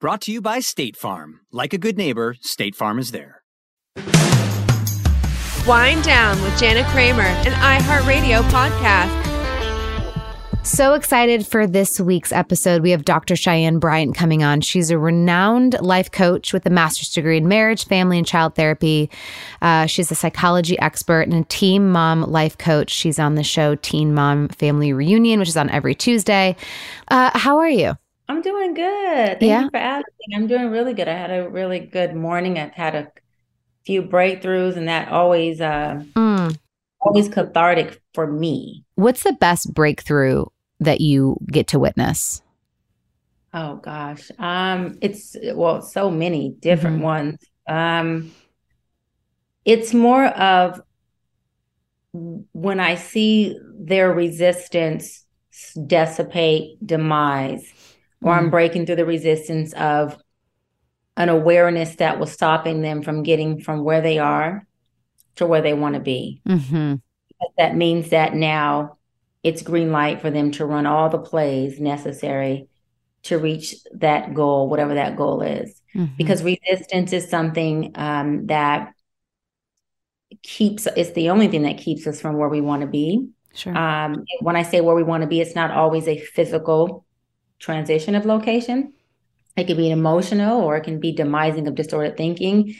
Brought 0.00 0.20
to 0.22 0.32
you 0.32 0.40
by 0.40 0.60
State 0.60 0.96
Farm. 0.96 1.40
Like 1.50 1.72
a 1.72 1.78
good 1.78 1.98
neighbor, 1.98 2.36
State 2.40 2.76
Farm 2.76 3.00
is 3.00 3.10
there. 3.10 3.42
Wind 5.66 6.04
Down 6.04 6.40
with 6.40 6.56
Jana 6.56 6.88
Kramer, 6.90 7.22
an 7.22 7.50
iHeartRadio 7.52 8.48
podcast. 8.48 9.24
So 10.64 10.94
excited 10.94 11.44
for 11.44 11.66
this 11.66 11.98
week's 11.98 12.30
episode. 12.30 12.80
We 12.82 12.92
have 12.92 13.04
Dr. 13.04 13.34
Cheyenne 13.34 13.80
Bryant 13.80 14.14
coming 14.14 14.44
on. 14.44 14.60
She's 14.60 14.92
a 14.92 14.98
renowned 14.98 15.76
life 15.80 16.12
coach 16.12 16.52
with 16.52 16.64
a 16.64 16.70
master's 16.70 17.10
degree 17.10 17.36
in 17.36 17.48
marriage, 17.48 17.84
family, 17.84 18.18
and 18.18 18.26
child 18.26 18.54
therapy. 18.54 19.10
Uh, 19.60 19.86
she's 19.86 20.12
a 20.12 20.14
psychology 20.14 20.78
expert 20.78 21.22
and 21.22 21.34
a 21.34 21.44
teen 21.48 21.90
mom 21.90 22.22
life 22.22 22.56
coach. 22.56 22.92
She's 22.92 23.18
on 23.18 23.34
the 23.34 23.42
show 23.42 23.74
Teen 23.74 24.14
Mom 24.14 24.46
Family 24.50 24.92
Reunion, 24.92 25.40
which 25.40 25.48
is 25.48 25.56
on 25.56 25.68
every 25.70 25.96
Tuesday. 25.96 26.54
Uh, 27.08 27.36
how 27.36 27.58
are 27.58 27.68
you? 27.68 27.96
I'm 28.28 28.42
doing 28.42 28.74
good. 28.74 29.40
Thank 29.40 29.42
Yeah? 29.48 29.62
you 29.62 29.70
for 29.70 29.78
asking. 29.78 30.34
I'm 30.34 30.46
doing 30.46 30.68
really 30.70 30.94
good. 30.94 31.08
I 31.08 31.14
had 31.16 31.30
a 31.30 31.48
really 31.48 31.80
good 31.80 32.14
morning. 32.14 32.58
I've 32.58 32.72
had 32.72 32.94
a 32.94 33.12
few 33.86 34.02
breakthroughs, 34.02 34.76
and 34.76 34.88
that 34.88 35.08
always 35.10 35.60
uh 35.60 36.02
Mm. 36.16 36.58
always 37.00 37.28
cathartic 37.28 38.00
for 38.14 38.26
me. 38.26 38.84
What's 38.96 39.22
the 39.22 39.32
best 39.32 39.72
breakthrough 39.72 40.46
that 40.80 41.00
you 41.00 41.36
get 41.50 41.68
to 41.68 41.78
witness? 41.78 42.42
Oh 43.52 43.76
gosh. 43.76 44.30
Um 44.38 44.98
it's 45.00 45.36
well 45.54 45.82
so 45.82 46.10
many 46.10 46.50
different 46.50 46.98
Mhm. 46.98 47.02
ones. 47.02 47.36
Um 47.66 48.32
it's 49.64 49.92
more 49.94 50.26
of 50.26 50.80
when 52.52 52.80
I 52.80 52.94
see 52.96 53.58
their 53.78 54.12
resistance 54.12 55.24
dissipate, 55.86 56.84
demise, 56.86 57.72
or 58.22 58.32
I'm 58.32 58.48
Mhm. 58.48 58.50
breaking 58.50 58.86
through 58.86 58.96
the 58.96 59.04
resistance 59.06 59.72
of 59.74 60.16
an 61.16 61.28
awareness 61.28 61.96
that 61.96 62.18
was 62.18 62.32
stopping 62.32 62.80
them 62.82 63.02
from 63.02 63.22
getting 63.22 63.60
from 63.60 63.84
where 63.84 64.00
they 64.00 64.18
are 64.18 64.66
to 65.36 65.46
where 65.46 65.62
they 65.62 65.74
want 65.74 65.94
to 65.94 66.00
be. 66.00 66.40
Mm-hmm. 66.48 66.94
That 67.56 67.76
means 67.76 68.10
that 68.10 68.34
now 68.34 68.98
it's 69.42 69.62
green 69.62 69.92
light 69.92 70.20
for 70.20 70.30
them 70.30 70.50
to 70.52 70.66
run 70.66 70.86
all 70.86 71.08
the 71.08 71.18
plays 71.18 71.80
necessary 71.80 72.68
to 73.24 73.38
reach 73.38 73.74
that 73.94 74.34
goal, 74.34 74.68
whatever 74.68 74.94
that 74.94 75.16
goal 75.16 75.42
is. 75.42 75.80
Mm-hmm. 75.94 76.14
Because 76.16 76.42
resistance 76.42 77.12
is 77.12 77.28
something 77.28 77.92
um, 77.94 78.46
that 78.46 78.92
keeps, 80.42 80.86
it's 80.96 81.12
the 81.12 81.30
only 81.30 81.48
thing 81.48 81.62
that 81.62 81.78
keeps 81.78 82.06
us 82.06 82.20
from 82.20 82.36
where 82.36 82.48
we 82.48 82.60
want 82.60 82.82
to 82.82 82.88
be. 82.88 83.28
sure. 83.54 83.76
Um, 83.76 84.24
when 84.40 84.56
I 84.56 84.62
say 84.62 84.80
where 84.80 84.94
we 84.94 85.02
want 85.02 85.22
to 85.22 85.28
be, 85.28 85.40
it's 85.40 85.54
not 85.54 85.70
always 85.70 86.06
a 86.06 86.18
physical 86.18 87.04
transition 87.58 88.14
of 88.14 88.26
location. 88.26 88.92
It 89.56 89.66
can 89.66 89.76
be 89.76 89.90
emotional 89.90 90.60
or 90.60 90.76
it 90.76 90.84
can 90.84 91.00
be 91.00 91.14
demising 91.14 91.66
of 91.66 91.74
distorted 91.74 92.16
thinking. 92.16 92.76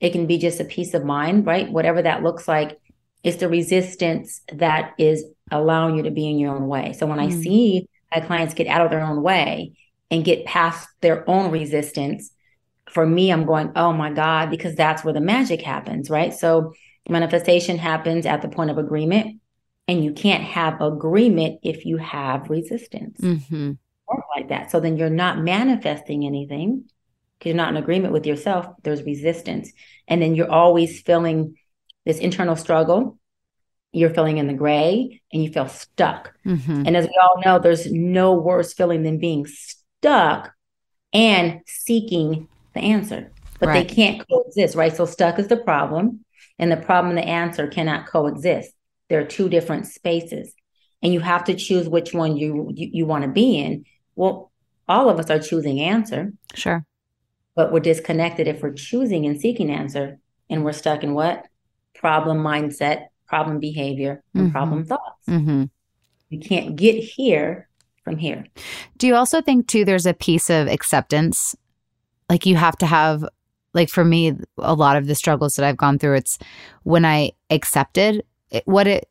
It 0.00 0.10
can 0.10 0.26
be 0.26 0.38
just 0.38 0.60
a 0.60 0.64
peace 0.64 0.94
of 0.94 1.04
mind, 1.04 1.46
right? 1.46 1.70
Whatever 1.70 2.02
that 2.02 2.22
looks 2.22 2.46
like, 2.46 2.78
it's 3.24 3.38
the 3.38 3.48
resistance 3.48 4.40
that 4.52 4.94
is 4.98 5.24
allowing 5.50 5.96
you 5.96 6.02
to 6.04 6.10
be 6.10 6.28
in 6.28 6.38
your 6.38 6.54
own 6.54 6.66
way. 6.66 6.92
So 6.92 7.06
when 7.06 7.20
I 7.20 7.28
Mm. 7.28 7.42
see 7.42 7.88
my 8.14 8.20
clients 8.20 8.54
get 8.54 8.66
out 8.66 8.84
of 8.84 8.90
their 8.90 9.04
own 9.04 9.22
way 9.22 9.72
and 10.10 10.24
get 10.24 10.44
past 10.44 10.88
their 11.00 11.28
own 11.28 11.50
resistance, 11.50 12.30
for 12.88 13.06
me, 13.06 13.30
I'm 13.32 13.46
going, 13.46 13.72
oh 13.74 13.92
my 13.92 14.12
God, 14.12 14.50
because 14.50 14.74
that's 14.74 15.02
where 15.02 15.14
the 15.14 15.20
magic 15.20 15.62
happens, 15.62 16.10
right? 16.10 16.34
So 16.34 16.74
manifestation 17.08 17.78
happens 17.78 18.26
at 18.26 18.42
the 18.42 18.48
point 18.48 18.70
of 18.70 18.78
agreement 18.78 19.40
and 19.88 20.04
you 20.04 20.12
can't 20.12 20.44
have 20.44 20.80
agreement 20.80 21.60
if 21.62 21.84
you 21.84 21.96
have 21.96 22.48
resistance 22.48 23.20
mm-hmm. 23.20 23.72
Like 24.34 24.48
that. 24.48 24.70
So 24.70 24.80
then 24.80 24.96
you're 24.96 25.10
not 25.10 25.38
manifesting 25.38 26.24
anything 26.26 26.84
because 27.38 27.50
you're 27.50 27.56
not 27.56 27.70
in 27.70 27.76
agreement 27.76 28.12
with 28.12 28.26
yourself. 28.26 28.66
There's 28.82 29.02
resistance. 29.02 29.72
And 30.08 30.20
then 30.22 30.34
you're 30.34 30.50
always 30.50 31.00
feeling 31.02 31.56
this 32.04 32.18
internal 32.18 32.56
struggle. 32.56 33.18
You're 33.92 34.10
feeling 34.14 34.38
in 34.38 34.46
the 34.46 34.54
gray 34.54 35.20
and 35.32 35.44
you 35.44 35.50
feel 35.52 35.68
stuck. 35.68 36.32
Mm-hmm. 36.46 36.86
and 36.86 36.96
as 36.96 37.06
we 37.06 37.18
all 37.22 37.40
know 37.44 37.58
there's 37.58 37.90
no 37.92 38.34
worse 38.34 38.72
feeling 38.72 39.02
than 39.02 39.18
being 39.18 39.46
stuck 39.46 40.52
and 41.12 41.60
seeking 41.66 42.48
the 42.74 42.80
answer. 42.80 43.30
But 43.58 43.68
Right. 43.68 43.86
they 43.88 43.94
can't 43.94 44.26
coexist 44.28 44.74
right? 44.74 44.96
So 44.96 45.04
stuck 45.06 45.38
is 45.38 45.48
the 45.48 45.56
problem 45.56 46.24
and 46.58 46.72
the 46.72 46.76
problem 46.76 47.10
and 47.10 47.18
the 47.18 47.28
answer 47.28 47.66
cannot 47.68 48.06
coexist. 48.06 48.72
There 49.08 49.20
are 49.20 49.24
two 49.26 49.48
different 49.48 49.86
spaces. 49.86 50.54
And 51.02 51.12
you 51.12 51.20
have 51.20 51.44
to 51.44 51.54
choose 51.54 51.88
which 51.88 52.14
one 52.14 52.36
you 52.36 52.70
you, 52.74 52.88
you 52.92 53.06
want 53.06 53.24
to 53.24 53.28
be 53.30 53.58
in 53.58 53.84
well 54.16 54.50
all 54.88 55.08
of 55.08 55.18
us 55.18 55.30
are 55.30 55.38
choosing 55.38 55.80
answer 55.80 56.32
Sure. 56.54 56.84
but 57.54 57.72
we're 57.72 57.80
disconnected 57.80 58.46
if 58.48 58.62
we're 58.62 58.72
choosing 58.72 59.26
and 59.26 59.40
seeking 59.40 59.70
answer 59.70 60.18
and 60.50 60.64
we're 60.64 60.72
stuck 60.72 61.02
in 61.02 61.14
what 61.14 61.46
problem 61.94 62.38
mindset 62.38 63.06
problem 63.26 63.58
behavior 63.60 64.22
and 64.34 64.48
Mhm. 64.48 64.52
problem 64.52 64.84
thoughts 64.84 65.26
Mm-hmm. 65.28 65.64
you 66.30 66.38
can't 66.40 66.76
get 66.76 66.96
here 67.02 67.68
from 68.04 68.16
here 68.16 68.44
Do 68.98 69.06
you 69.06 69.14
also 69.14 69.40
think 69.40 69.68
too 69.68 69.84
there's 69.84 70.06
a 70.06 70.14
piece 70.14 70.50
of 70.50 70.66
acceptance? 70.68 71.54
Like 72.28 72.46
you 72.46 72.56
have 72.56 72.76
to 72.78 72.86
have 72.86 73.24
like 73.74 73.88
for 73.88 74.04
me 74.04 74.34
a 74.58 74.74
lot 74.74 74.96
of 74.96 75.06
the 75.06 75.14
struggles 75.14 75.54
that 75.54 75.64
I've 75.64 75.76
gone 75.76 75.98
through 75.98 76.16
it's 76.16 76.38
when 76.82 77.04
I 77.04 77.32
accepted 77.50 78.22
it, 78.50 78.62
what 78.66 78.86
it 78.86 79.08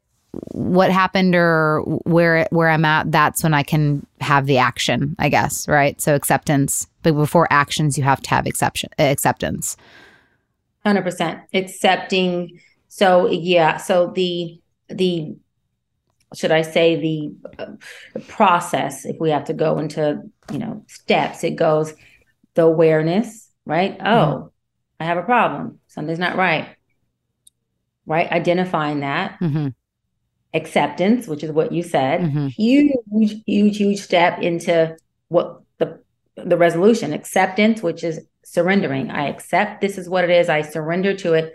what 0.51 0.91
happened 0.91 1.35
or 1.35 1.81
where 2.05 2.47
where 2.51 2.69
I'm 2.69 2.85
at 2.85 3.11
that's 3.11 3.43
when 3.43 3.53
I 3.53 3.63
can 3.63 4.05
have 4.21 4.45
the 4.45 4.57
action, 4.57 5.15
I 5.19 5.29
guess, 5.29 5.67
right? 5.67 5.99
So 6.01 6.15
acceptance, 6.15 6.87
but 7.03 7.13
before 7.13 7.47
actions 7.51 7.97
you 7.97 8.03
have 8.03 8.21
to 8.21 8.29
have 8.29 8.47
exception 8.47 8.89
acceptance. 8.97 9.77
100% 10.85 11.43
accepting. 11.53 12.59
So 12.87 13.29
yeah 13.29 13.77
so 13.77 14.11
the 14.15 14.59
the 14.89 15.35
should 16.33 16.51
i 16.51 16.61
say 16.61 16.95
the 16.95 17.33
uh, 17.59 18.19
process 18.27 19.05
if 19.05 19.17
we 19.19 19.29
have 19.29 19.43
to 19.45 19.53
go 19.53 19.77
into 19.77 20.21
you 20.49 20.57
know 20.57 20.83
steps 20.87 21.43
it 21.43 21.57
goes 21.57 21.93
the 22.53 22.63
awareness 22.63 23.49
right? 23.65 23.97
Oh 24.03 24.51
i 24.99 25.05
have 25.05 25.17
a 25.17 25.23
problem. 25.23 25.79
Something's 25.87 26.19
not 26.19 26.37
right. 26.37 26.75
Right? 28.05 28.31
Identifying 28.31 28.99
that. 29.01 29.39
Mm-hmm. 29.39 29.69
Acceptance, 30.53 31.27
which 31.27 31.43
is 31.43 31.51
what 31.51 31.71
you 31.71 31.83
said. 31.83 32.21
Mhm. 32.21 32.49
Huge, 32.49 33.35
huge, 33.45 33.77
huge 33.77 33.99
step 33.99 34.39
into 34.39 34.95
what 35.29 35.61
the 35.77 35.99
the 36.35 36.57
resolution. 36.57 37.13
Acceptance, 37.13 37.81
which 37.81 38.03
is 38.03 38.21
surrendering. 38.43 39.11
I 39.11 39.27
accept 39.29 39.81
this 39.81 39.97
is 39.97 40.09
what 40.09 40.23
it 40.23 40.29
is. 40.29 40.49
I 40.49 40.61
surrender 40.61 41.13
to 41.17 41.33
it. 41.33 41.53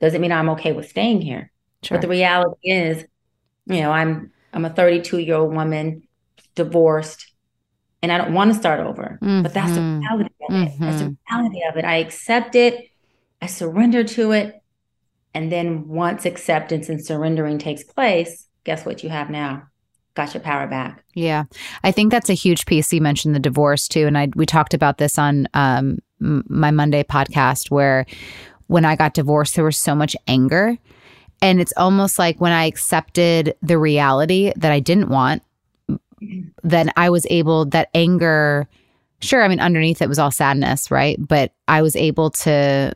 Doesn't 0.00 0.20
mean 0.20 0.32
I'm 0.32 0.50
okay 0.50 0.72
with 0.72 0.88
staying 0.88 1.20
here. 1.22 1.50
Sure. 1.82 1.96
But 1.96 2.02
the 2.02 2.08
reality 2.08 2.70
is, 2.70 3.04
you 3.66 3.80
know, 3.80 3.90
I'm 3.90 4.30
I'm 4.52 4.64
a 4.64 4.70
32 4.70 5.18
year 5.18 5.36
old 5.36 5.54
woman, 5.54 6.02
divorced, 6.54 7.32
and 8.02 8.10
I 8.12 8.18
don't 8.18 8.34
want 8.34 8.52
to 8.52 8.58
start 8.58 8.80
over. 8.80 9.18
But 9.20 9.54
that's 9.54 9.74
the 9.74 9.80
Mhm. 9.80 10.00
reality 10.00 10.30
of 10.48 10.54
it. 10.54 10.72
That's 10.80 10.98
the 11.00 11.04
Mhm. 11.04 11.16
reality 11.30 11.60
of 11.68 11.76
it. 11.76 11.84
I 11.84 11.96
accept 11.96 12.54
it. 12.54 12.86
I 13.42 13.46
surrender 13.46 14.04
to 14.04 14.32
it. 14.32 14.59
And 15.34 15.50
then 15.52 15.86
once 15.88 16.24
acceptance 16.26 16.88
and 16.88 17.04
surrendering 17.04 17.58
takes 17.58 17.84
place, 17.84 18.46
guess 18.64 18.84
what 18.84 19.02
you 19.02 19.10
have 19.10 19.30
now? 19.30 19.62
Got 20.14 20.34
your 20.34 20.42
power 20.42 20.66
back. 20.66 21.04
Yeah, 21.14 21.44
I 21.84 21.92
think 21.92 22.10
that's 22.10 22.28
a 22.28 22.34
huge 22.34 22.66
piece. 22.66 22.92
You 22.92 23.00
mentioned 23.00 23.34
the 23.34 23.40
divorce 23.40 23.86
too, 23.86 24.06
and 24.06 24.18
I 24.18 24.28
we 24.34 24.44
talked 24.44 24.74
about 24.74 24.98
this 24.98 25.18
on 25.18 25.46
um, 25.54 25.98
my 26.18 26.72
Monday 26.72 27.04
podcast 27.04 27.70
where 27.70 28.06
when 28.66 28.84
I 28.84 28.96
got 28.96 29.14
divorced, 29.14 29.54
there 29.54 29.64
was 29.64 29.76
so 29.76 29.94
much 29.94 30.16
anger, 30.26 30.76
and 31.40 31.60
it's 31.60 31.72
almost 31.76 32.18
like 32.18 32.40
when 32.40 32.50
I 32.50 32.64
accepted 32.64 33.54
the 33.62 33.78
reality 33.78 34.52
that 34.56 34.72
I 34.72 34.80
didn't 34.80 35.10
want, 35.10 35.42
then 36.64 36.90
I 36.96 37.08
was 37.08 37.24
able 37.30 37.66
that 37.66 37.88
anger. 37.94 38.68
Sure, 39.20 39.44
I 39.44 39.48
mean 39.48 39.60
underneath 39.60 40.02
it 40.02 40.08
was 40.08 40.18
all 40.18 40.32
sadness, 40.32 40.90
right? 40.90 41.16
But 41.20 41.52
I 41.68 41.82
was 41.82 41.94
able 41.94 42.30
to 42.30 42.94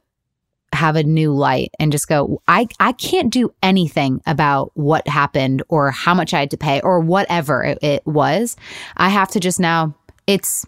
have 0.74 0.96
a 0.96 1.02
new 1.02 1.32
light 1.32 1.70
and 1.78 1.92
just 1.92 2.08
go 2.08 2.42
I 2.48 2.66
I 2.80 2.92
can't 2.92 3.32
do 3.32 3.54
anything 3.62 4.20
about 4.26 4.70
what 4.74 5.06
happened 5.08 5.62
or 5.68 5.90
how 5.90 6.14
much 6.14 6.34
I 6.34 6.40
had 6.40 6.50
to 6.50 6.56
pay 6.56 6.80
or 6.82 7.00
whatever 7.00 7.62
it, 7.62 7.78
it 7.82 8.06
was. 8.06 8.56
I 8.96 9.08
have 9.08 9.28
to 9.30 9.40
just 9.40 9.60
now 9.60 9.94
it's 10.26 10.64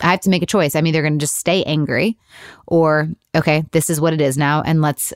I 0.00 0.10
have 0.10 0.20
to 0.20 0.30
make 0.30 0.42
a 0.42 0.46
choice. 0.46 0.74
I'm 0.74 0.86
either 0.86 1.02
going 1.02 1.18
to 1.18 1.22
just 1.24 1.36
stay 1.36 1.62
angry 1.64 2.16
or 2.66 3.08
okay, 3.34 3.64
this 3.72 3.88
is 3.90 4.00
what 4.00 4.12
it 4.12 4.20
is 4.20 4.36
now 4.36 4.62
and 4.62 4.82
let's 4.82 5.12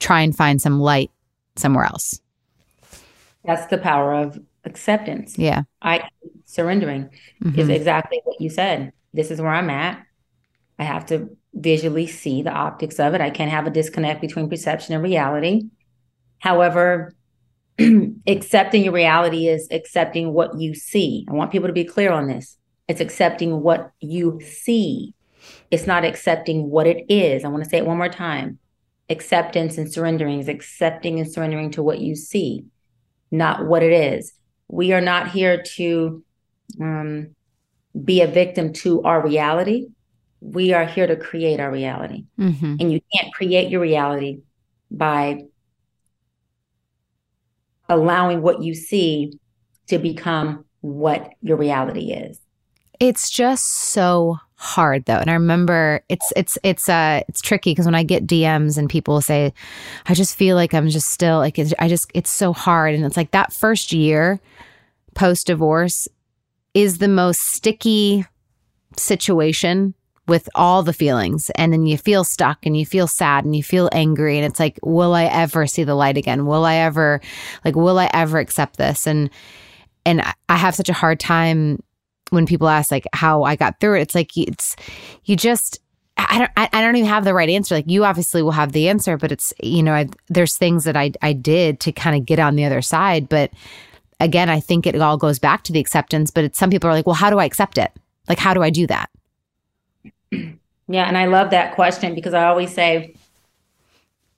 try 0.00 0.20
and 0.22 0.36
find 0.36 0.60
some 0.60 0.80
light 0.80 1.10
somewhere 1.56 1.84
else. 1.84 2.20
That's 3.44 3.66
the 3.66 3.78
power 3.78 4.14
of 4.14 4.40
acceptance. 4.64 5.36
Yeah. 5.38 5.62
I 5.80 6.08
surrendering 6.44 7.10
is 7.44 7.68
Mhm. 7.68 7.74
exactly 7.74 8.20
what 8.24 8.40
you 8.40 8.50
said. 8.50 8.92
This 9.14 9.30
is 9.30 9.40
where 9.40 9.50
I'm 9.52 9.70
at. 9.70 10.04
I 10.78 10.84
have 10.84 11.06
to 11.06 11.36
visually 11.54 12.06
see 12.06 12.42
the 12.42 12.52
optics 12.52 12.98
of 12.98 13.14
it. 13.14 13.20
I 13.20 13.30
can't 13.30 13.50
have 13.50 13.66
a 13.66 13.70
disconnect 13.70 14.20
between 14.20 14.48
perception 14.48 14.94
and 14.94 15.02
reality. 15.02 15.62
However, 16.38 17.14
accepting 18.26 18.84
your 18.84 18.92
reality 18.92 19.48
is 19.48 19.68
accepting 19.70 20.32
what 20.32 20.58
you 20.58 20.74
see. 20.74 21.26
I 21.28 21.32
want 21.32 21.52
people 21.52 21.68
to 21.68 21.74
be 21.74 21.84
clear 21.84 22.12
on 22.12 22.26
this. 22.26 22.58
It's 22.88 23.00
accepting 23.00 23.62
what 23.62 23.90
you 24.00 24.40
see. 24.40 25.14
It's 25.70 25.86
not 25.86 26.04
accepting 26.04 26.70
what 26.70 26.86
it 26.86 27.04
is. 27.08 27.44
I 27.44 27.48
want 27.48 27.64
to 27.64 27.70
say 27.70 27.78
it 27.78 27.86
one 27.86 27.98
more 27.98 28.08
time. 28.08 28.58
Acceptance 29.08 29.78
and 29.78 29.92
surrendering 29.92 30.40
is 30.40 30.48
accepting 30.48 31.18
and 31.18 31.30
surrendering 31.30 31.70
to 31.72 31.82
what 31.82 32.00
you 32.00 32.14
see, 32.14 32.64
not 33.30 33.66
what 33.66 33.82
it 33.82 33.92
is. 33.92 34.32
We 34.68 34.92
are 34.92 35.00
not 35.00 35.30
here 35.30 35.62
to 35.76 36.24
um, 36.80 37.34
be 38.04 38.22
a 38.22 38.26
victim 38.26 38.72
to 38.74 39.02
our 39.02 39.22
reality. 39.22 39.88
We 40.42 40.72
are 40.72 40.84
here 40.84 41.06
to 41.06 41.14
create 41.14 41.60
our 41.60 41.70
reality. 41.70 42.24
Mhm. 42.38 42.80
And 42.80 42.92
you 42.92 43.00
can't 43.14 43.32
create 43.32 43.70
your 43.70 43.80
reality 43.80 44.40
by 44.90 45.44
allowing 47.88 48.42
what 48.42 48.62
you 48.62 48.74
see 48.74 49.38
to 49.86 49.98
become 49.98 50.64
what 50.80 51.30
your 51.42 51.56
reality 51.56 52.12
is. 52.12 52.38
It's 52.98 53.30
just 53.30 53.64
so 53.64 54.38
hard 54.54 55.04
though. 55.06 55.16
And 55.16 55.30
I 55.30 55.34
remember 55.34 56.04
it's 56.08 56.32
it's 56.36 56.56
it's 56.62 56.88
uh 56.88 57.22
it's 57.28 57.40
tricky 57.40 57.72
because 57.72 57.84
when 57.84 57.94
I 57.96 58.04
get 58.04 58.26
DMs 58.26 58.78
and 58.78 58.88
people 58.88 59.20
say 59.20 59.52
I 60.06 60.14
just 60.14 60.36
feel 60.36 60.54
like 60.56 60.72
I'm 60.72 60.88
just 60.88 61.10
still 61.10 61.38
like 61.38 61.58
it's, 61.58 61.74
I 61.78 61.88
just 61.88 62.10
it's 62.14 62.30
so 62.30 62.52
hard 62.52 62.94
and 62.94 63.04
it's 63.04 63.16
like 63.16 63.32
that 63.32 63.52
first 63.52 63.92
year 63.92 64.40
post 65.14 65.48
divorce 65.48 66.06
is 66.74 66.98
the 66.98 67.08
most 67.08 67.40
sticky 67.40 68.24
situation 68.96 69.94
with 70.28 70.48
all 70.54 70.82
the 70.82 70.92
feelings 70.92 71.50
and 71.56 71.72
then 71.72 71.84
you 71.86 71.98
feel 71.98 72.22
stuck 72.22 72.64
and 72.64 72.76
you 72.76 72.86
feel 72.86 73.06
sad 73.08 73.44
and 73.44 73.56
you 73.56 73.62
feel 73.62 73.88
angry 73.92 74.36
and 74.36 74.46
it's 74.46 74.60
like 74.60 74.78
will 74.82 75.14
I 75.14 75.24
ever 75.24 75.66
see 75.66 75.84
the 75.84 75.94
light 75.94 76.16
again? 76.16 76.46
Will 76.46 76.64
I 76.64 76.76
ever 76.76 77.20
like 77.64 77.74
will 77.74 77.98
I 77.98 78.08
ever 78.12 78.38
accept 78.38 78.76
this? 78.76 79.06
And 79.06 79.30
and 80.04 80.22
I- 80.48 80.56
have 80.56 80.74
such 80.74 80.88
a 80.88 80.94
hard 80.94 81.18
time 81.18 81.82
when 82.30 82.46
people 82.46 82.68
ask 82.68 82.90
like 82.90 83.06
how 83.12 83.42
I 83.42 83.56
got 83.56 83.80
through 83.80 83.98
it, 83.98 84.02
it's 84.02 84.14
like 84.14 84.36
it's 84.36 84.76
you 85.24 85.36
just 85.36 85.80
I 86.16 86.38
don't 86.38 86.50
I, 86.56 86.68
I 86.72 86.82
don't 86.82 86.96
even 86.96 87.08
have 87.08 87.24
the 87.24 87.34
right 87.34 87.48
answer. 87.48 87.74
Like 87.74 87.90
you 87.90 88.04
obviously 88.04 88.42
will 88.42 88.52
have 88.52 88.72
the 88.72 88.88
answer, 88.88 89.16
but 89.16 89.32
it's 89.32 89.52
you 89.62 89.82
know 89.82 89.92
I, 89.92 90.08
there's 90.28 90.56
things 90.56 90.84
that 90.84 90.96
I 90.96 91.12
I 91.20 91.32
did 91.32 91.80
to 91.80 91.92
kind 91.92 92.16
of 92.16 92.24
get 92.24 92.38
on 92.38 92.54
the 92.54 92.64
other 92.64 92.80
side. 92.82 93.28
But 93.28 93.50
again, 94.20 94.48
I 94.48 94.60
think 94.60 94.86
it 94.86 95.00
all 95.00 95.16
goes 95.16 95.38
back 95.38 95.64
to 95.64 95.72
the 95.72 95.80
acceptance. 95.80 96.30
But 96.30 96.54
some 96.54 96.70
people 96.70 96.88
are 96.88 96.92
like, 96.94 97.06
well, 97.06 97.14
how 97.14 97.28
do 97.30 97.38
I 97.38 97.44
accept 97.44 97.76
it? 97.76 97.90
Like 98.28 98.38
how 98.38 98.54
do 98.54 98.62
I 98.62 98.70
do 98.70 98.86
that? 98.86 99.10
Yeah, 100.88 101.04
and 101.06 101.16
I 101.16 101.26
love 101.26 101.50
that 101.50 101.74
question 101.74 102.14
because 102.14 102.34
I 102.34 102.44
always 102.46 102.72
say, 102.74 103.14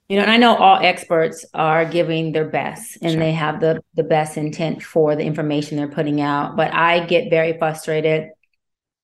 you 0.07 0.17
know, 0.17 0.21
and 0.21 0.31
I 0.31 0.37
know 0.37 0.55
all 0.55 0.79
experts 0.83 1.45
are 1.53 1.83
giving 1.85 2.31
their 2.31 2.45
best 2.45 2.97
and 3.01 3.11
Sure. 3.13 3.19
they 3.19 3.31
have 3.31 3.59
the 3.59 3.81
the 3.95 4.03
best 4.03 4.37
intent 4.37 4.83
for 4.83 5.15
the 5.15 5.23
information 5.23 5.77
they're 5.77 5.87
putting 5.87 6.21
out, 6.21 6.55
but 6.55 6.73
I 6.73 7.05
get 7.05 7.29
very 7.29 7.57
frustrated. 7.57 8.29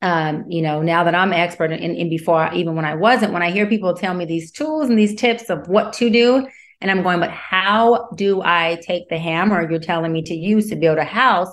Um, 0.03 0.45
you 0.49 0.61
know, 0.61 0.81
now 0.81 1.03
that 1.03 1.15
I'm 1.15 1.31
an 1.31 1.39
expert 1.39 1.71
and, 1.71 1.83
and 1.83 2.09
before 2.09 2.37
I, 2.37 2.55
even 2.55 2.75
when 2.75 2.85
I 2.85 2.95
wasn't, 2.95 3.33
when 3.33 3.43
I 3.43 3.51
hear 3.51 3.67
people 3.67 3.93
tell 3.93 4.13
me 4.13 4.25
these 4.25 4.51
tools 4.51 4.89
and 4.89 4.97
these 4.97 5.15
tips 5.15 5.49
of 5.49 5.67
what 5.67 5.93
to 5.93 6.09
do, 6.09 6.47
and 6.81 6.89
I'm 6.89 7.03
going, 7.03 7.19
but 7.19 7.29
how 7.31 8.09
do 8.15 8.41
I 8.43 8.79
take 8.81 9.09
the 9.09 9.19
hammer 9.19 9.69
you're 9.69 9.79
telling 9.79 10.11
me 10.11 10.23
to 10.23 10.33
use 10.35 10.69
to 10.69 10.75
build 10.75 10.97
a 10.97 11.03
house? 11.03 11.49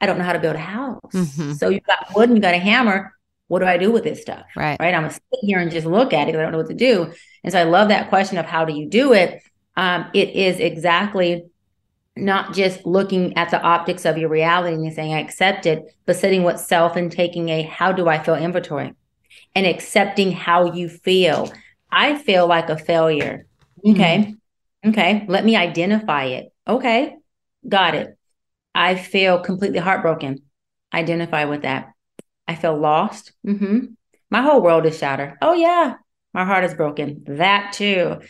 I 0.00 0.06
don't 0.06 0.18
know 0.18 0.24
how 0.24 0.32
to 0.32 0.40
build 0.40 0.56
a 0.56 0.60
house. 0.60 1.00
Mhm. 1.12 1.54
So 1.56 1.68
you've 1.68 1.84
got 1.84 2.14
wood 2.14 2.28
and 2.28 2.36
you 2.38 2.42
got 2.42 2.54
a 2.54 2.58
hammer. 2.58 3.15
What 3.48 3.60
do 3.60 3.66
I 3.66 3.78
do 3.78 3.92
with 3.92 4.04
this 4.04 4.22
stuff? 4.22 4.44
Right. 4.56 4.76
right? 4.80 4.94
I'm 4.94 5.02
gonna 5.02 5.12
sit 5.12 5.22
here 5.42 5.58
and 5.58 5.70
just 5.70 5.86
look 5.86 6.12
at 6.12 6.24
it 6.24 6.26
because 6.26 6.40
I 6.40 6.42
don't 6.42 6.52
know 6.52 6.58
what 6.58 6.68
to 6.68 6.74
do. 6.74 7.12
And 7.44 7.52
so 7.52 7.60
I 7.60 7.64
love 7.64 7.88
that 7.88 8.08
question 8.08 8.38
of 8.38 8.46
how 8.46 8.64
do 8.64 8.74
you 8.74 8.88
do 8.88 9.12
it? 9.12 9.42
Um, 9.76 10.06
it 10.14 10.30
is 10.30 10.58
exactly 10.58 11.44
not 12.16 12.54
just 12.54 12.84
looking 12.86 13.36
at 13.36 13.50
the 13.50 13.60
optics 13.60 14.04
of 14.04 14.16
your 14.16 14.30
reality 14.30 14.74
and 14.74 14.92
saying 14.92 15.12
I 15.12 15.20
accept 15.20 15.66
it, 15.66 15.84
but 16.06 16.16
sitting 16.16 16.44
with 16.44 16.58
self 16.58 16.96
and 16.96 17.12
taking 17.12 17.50
a 17.50 17.62
how 17.62 17.92
do 17.92 18.08
I 18.08 18.18
feel 18.18 18.34
inventory 18.34 18.94
and 19.54 19.66
accepting 19.66 20.32
how 20.32 20.72
you 20.72 20.88
feel. 20.88 21.52
I 21.90 22.16
feel 22.16 22.46
like 22.46 22.68
a 22.68 22.78
failure. 22.78 23.46
Okay. 23.86 24.34
Okay. 24.84 25.24
Let 25.28 25.44
me 25.44 25.56
identify 25.56 26.24
it. 26.24 26.52
Okay. 26.66 27.16
Got 27.68 27.94
it. 27.94 28.18
I 28.74 28.94
feel 28.94 29.40
completely 29.40 29.78
heartbroken. 29.78 30.42
Identify 30.92 31.44
with 31.44 31.62
that. 31.62 31.92
I 32.48 32.54
feel 32.54 32.76
lost. 32.76 33.32
hmm 33.44 33.78
My 34.30 34.42
whole 34.42 34.60
world 34.62 34.86
is 34.86 34.98
shattered. 34.98 35.34
Oh, 35.42 35.54
yeah. 35.54 35.94
My 36.32 36.44
heart 36.44 36.64
is 36.64 36.74
broken. 36.74 37.24
That 37.26 37.72
too. 37.72 38.20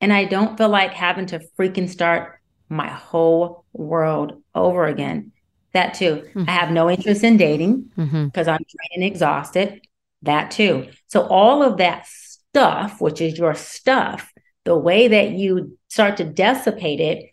And 0.00 0.12
I 0.12 0.24
don't 0.24 0.56
feel 0.56 0.68
like 0.68 0.92
having 0.92 1.26
to 1.26 1.40
freaking 1.58 1.88
start 1.88 2.38
my 2.68 2.88
whole 2.88 3.64
world 3.72 4.42
over 4.54 4.86
again. 4.86 5.32
That 5.72 5.94
too. 5.94 6.28
I 6.46 6.50
have 6.52 6.70
no 6.70 6.88
interest 6.90 7.22
in 7.24 7.36
dating 7.36 7.90
Mm-hmm. 7.96 8.26
because 8.26 8.48
I'm 8.48 8.58
drained 8.58 8.94
and 8.94 9.04
exhausted. 9.04 9.80
That 10.22 10.50
too. 10.50 10.88
So 11.08 11.22
all 11.26 11.62
of 11.62 11.76
that 11.78 12.06
stuff, 12.06 13.00
which 13.00 13.20
is 13.20 13.36
your 13.38 13.54
stuff, 13.54 14.32
the 14.64 14.76
way 14.76 15.08
that 15.08 15.32
you 15.32 15.78
start 15.88 16.16
to 16.16 16.24
dissipate 16.24 17.00
it, 17.00 17.30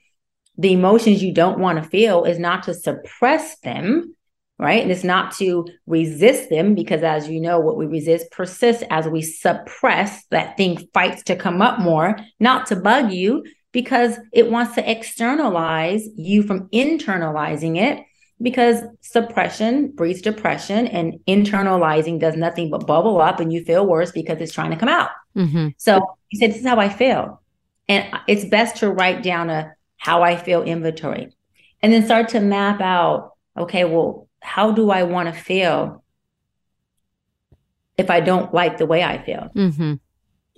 the 0.57 0.73
emotions 0.73 1.23
you 1.23 1.33
don't 1.33 1.59
want 1.59 1.81
to 1.81 1.89
feel 1.89 2.25
is 2.25 2.38
not 2.38 2.63
to 2.63 2.73
suppress 2.73 3.57
them, 3.59 4.15
right? 4.60 4.81
And 4.81 4.91
it's 4.91 5.03
not 5.03 5.33
to 5.36 5.67
resist 5.88 6.50
them 6.50 6.75
because 6.75 7.03
as 7.03 7.27
you 7.27 7.41
know, 7.41 7.60
what 7.60 7.77
we 7.77 7.86
resist 7.86 8.31
persists 8.31 8.83
as 8.89 9.07
we 9.07 9.22
suppress 9.22 10.25
that 10.27 10.57
thing 10.57 10.88
fights 10.93 11.24
to 11.24 11.36
come 11.36 11.62
up 11.62 11.79
more, 11.79 12.17
not 12.39 12.67
to 12.67 12.75
bug 12.75 13.12
you 13.12 13.43
because 13.72 14.17
it 14.31 14.51
wants 14.51 14.75
to 14.75 14.89
externalize 14.89 16.07
you 16.15 16.43
from 16.43 16.69
internalizing 16.69 17.77
it 17.77 18.03
because 18.41 18.81
suppression 19.01 19.89
breeds 19.91 20.22
depression 20.22 20.88
and 20.88 21.19
internalizing 21.27 22.19
does 22.19 22.36
nothing 22.36 22.69
but 22.69 22.86
bubble 22.86 23.22
up 23.22 23.39
and 23.39 23.51
you 23.51 23.63
feel 23.63 23.86
worse 23.86 24.12
because 24.12 24.39
it's 24.39 24.53
trying 24.53 24.72
to 24.72 24.77
come 24.77 24.89
out. 24.89 25.10
Mm-hmm. 25.36 25.69
So 25.77 26.17
you 26.29 26.39
said, 26.39 26.51
This 26.51 26.60
is 26.60 26.67
how 26.67 26.79
I 26.79 26.89
feel. 26.89 27.41
And 27.89 28.05
it's 28.27 28.45
best 28.45 28.77
to 28.77 28.91
write 28.91 29.24
down 29.24 29.50
a 29.50 29.74
how 29.98 30.22
I 30.22 30.36
feel 30.36 30.63
inventory 30.63 31.33
and 31.81 31.91
then 31.91 32.05
start 32.05 32.29
to 32.29 32.39
map 32.39 32.81
out 32.81 33.31
okay, 33.57 33.86
well, 33.86 34.27
how 34.43 34.71
do 34.71 34.91
I 34.91 35.03
want 35.03 35.33
to 35.33 35.39
feel 35.39 36.03
if 37.97 38.09
I 38.09 38.19
don't 38.19 38.53
like 38.53 38.77
the 38.77 38.85
way 38.85 39.03
I 39.03 39.23
feel? 39.23 39.50
Mm-hmm. 39.55 39.93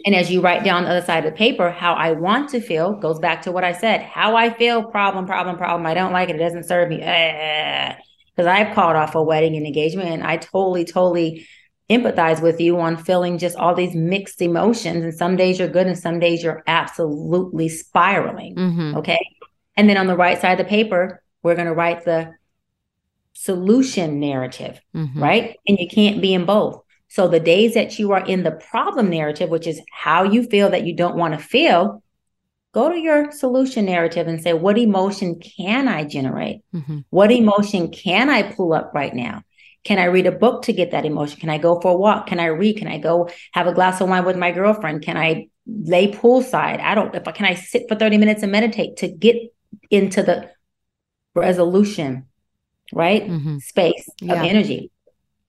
And 0.06 0.14
as 0.16 0.30
you 0.30 0.42
write 0.42 0.64
down 0.64 0.84
the 0.84 0.90
other 0.90 1.06
side 1.06 1.26
of 1.26 1.32
the 1.32 1.38
paper, 1.38 1.72
how 1.72 1.94
I 1.94 2.12
want 2.12 2.50
to 2.50 2.60
feel 2.60 2.94
goes 2.94 3.18
back 3.20 3.44
to 3.44 3.52
what 3.52 3.64
I 3.64 3.72
said. 3.72 4.02
How 4.02 4.36
I 4.36 4.50
feel, 4.50 4.84
problem, 4.84 5.26
problem, 5.26 5.58
problem. 5.58 5.86
I 5.86 5.94
don't 5.94 6.12
like 6.12 6.30
it. 6.30 6.36
It 6.36 6.40
doesn't 6.40 6.66
serve 6.66 6.90
me. 6.90 6.98
Because 6.98 8.48
I've 8.48 8.76
called 8.76 8.98
off 8.98 9.16
a 9.16 9.24
wedding 9.24 9.56
and 9.56 9.66
engagement, 9.66 10.10
and 10.10 10.24
I 10.24 10.38
totally, 10.38 10.84
totally 10.84 11.48
empathize 11.90 12.42
with 12.42 12.60
you 12.60 12.80
on 12.80 12.98
feeling 12.98 13.38
just 13.38 13.56
all 13.56 13.74
these 13.74 13.96
mixed 13.96 14.42
emotions. 14.42 15.04
And 15.04 15.14
some 15.14 15.38
days 15.38 15.60
you're 15.60 15.70
good, 15.70 15.88
and 15.88 15.98
some 15.98 16.20
days 16.20 16.44
you're 16.44 16.64
absolutely 16.68 17.70
spiraling. 17.70 18.56
Mm-hmm. 18.56 18.98
Okay. 18.98 19.26
And 19.78 19.90
then 19.90 19.98
on 19.98 20.08
the 20.08 20.18
right 20.18 20.40
side 20.40 20.60
of 20.60 20.66
the 20.66 20.70
paper, 20.70 21.22
we're 21.42 21.56
going 21.56 21.68
to 21.68 21.74
write 21.74 22.04
the 22.04 22.34
solution 23.36 24.20
narrative, 24.20 24.80
Mhm. 24.96 25.22
right? 25.22 25.58
And 25.68 25.78
you 25.78 25.88
can't 25.88 26.22
be 26.22 26.34
in 26.34 26.46
both. 26.46 26.82
So 27.10 27.28
the 27.28 27.40
days 27.40 27.74
that 27.76 28.00
you 28.00 28.14
are 28.14 28.26
in 28.26 28.44
the 28.44 28.52
problem 28.52 29.10
narrative, 29.10 29.50
which 29.50 29.68
is 29.68 29.82
how 29.92 30.24
you 30.24 30.44
feel 30.44 30.70
that 30.72 30.86
you 30.88 30.96
don't 30.96 31.18
want 31.18 31.34
to 31.34 31.40
feel, 31.40 32.02
go 32.74 32.90
to 32.90 32.98
your 32.98 33.32
solution 33.32 33.86
narrative 33.86 34.28
and 34.28 34.42
say, 34.42 34.54
what 34.54 34.78
emotion 34.78 35.40
can 35.40 35.88
I 35.88 36.06
generate? 36.06 36.62
Mhm. 36.74 37.04
What 37.10 37.32
emotion 37.32 37.90
can 37.90 38.30
I 38.30 38.42
pull 38.44 38.74
up 38.74 38.92
right 38.94 39.14
now? 39.14 39.44
Can 39.84 40.00
I 40.00 40.06
read 40.06 40.28
a 40.28 40.32
book 40.32 40.64
to 40.64 40.74
get 40.74 40.92
that 40.92 41.06
emotion? 41.06 41.40
Can 41.40 41.50
I 41.50 41.58
go 41.58 41.80
for 41.80 41.92
a 41.92 41.98
walk? 41.98 42.28
Can 42.28 42.40
I 42.40 42.48
read? 42.48 42.78
Can 42.78 42.88
I 42.88 42.98
go 42.98 43.30
have 43.52 43.68
a 43.68 43.74
glass 43.74 44.02
of 44.02 44.10
wine 44.10 44.26
with 44.26 44.38
my 44.38 44.52
girlfriend? 44.52 45.04
Can 45.04 45.18
I 45.18 45.48
lay 45.68 46.12
poolside? 46.12 46.80
I 46.80 46.96
don't, 46.96 47.14
if 47.14 47.28
I 47.28 47.32
can 47.32 47.46
I 47.46 47.54
sit 47.54 47.84
for 47.88 47.96
30 47.96 48.18
minutes 48.18 48.44
and 48.44 48.52
meditate 48.52 48.98
to 48.98 49.08
get 49.08 49.36
into 49.92 50.24
the 50.24 50.50
resolution, 51.36 52.26
right? 52.94 53.28
Mhm. 53.28 53.62
Space 53.62 54.08
Yeah. 54.22 54.34
of 54.34 54.46
energy. 54.46 54.92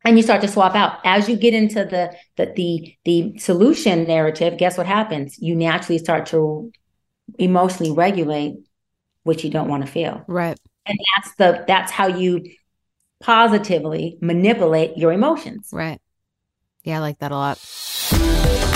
And 0.05 0.17
you 0.17 0.23
start 0.23 0.41
to 0.43 0.49
swap 0.49 0.75
out. 0.77 1.01
As 1.05 1.29
you 1.29 1.37
get 1.37 1.53
into 1.53 1.85
the, 1.85 2.15
the 2.37 2.53
the 2.55 2.97
the 3.05 3.39
solution 3.39 4.05
narrative, 4.05 4.57
guess 4.57 4.79
what 4.79 4.87
happens? 4.87 5.37
You 5.41 5.57
naturally 5.57 5.99
start 5.99 6.27
to 6.27 6.71
emotionally 7.39 7.91
regulate 7.93 8.55
what 9.25 9.43
you 9.43 9.51
don't 9.51 9.69
want 9.69 9.85
to 9.85 9.91
feel. 9.91 10.23
Right. 10.29 10.57
And 10.87 10.97
that's 11.17 11.35
the 11.35 11.65
that's 11.67 11.91
how 11.91 12.07
you 12.07 12.45
positively 13.21 14.17
manipulate 14.21 14.97
your 14.97 15.13
emotions. 15.13 15.71
Right. 15.73 16.01
Yeah, 16.85 16.99
I 16.99 17.01
like 17.01 17.19
that 17.19 17.33
a 17.33 17.35
lot. 17.35 18.76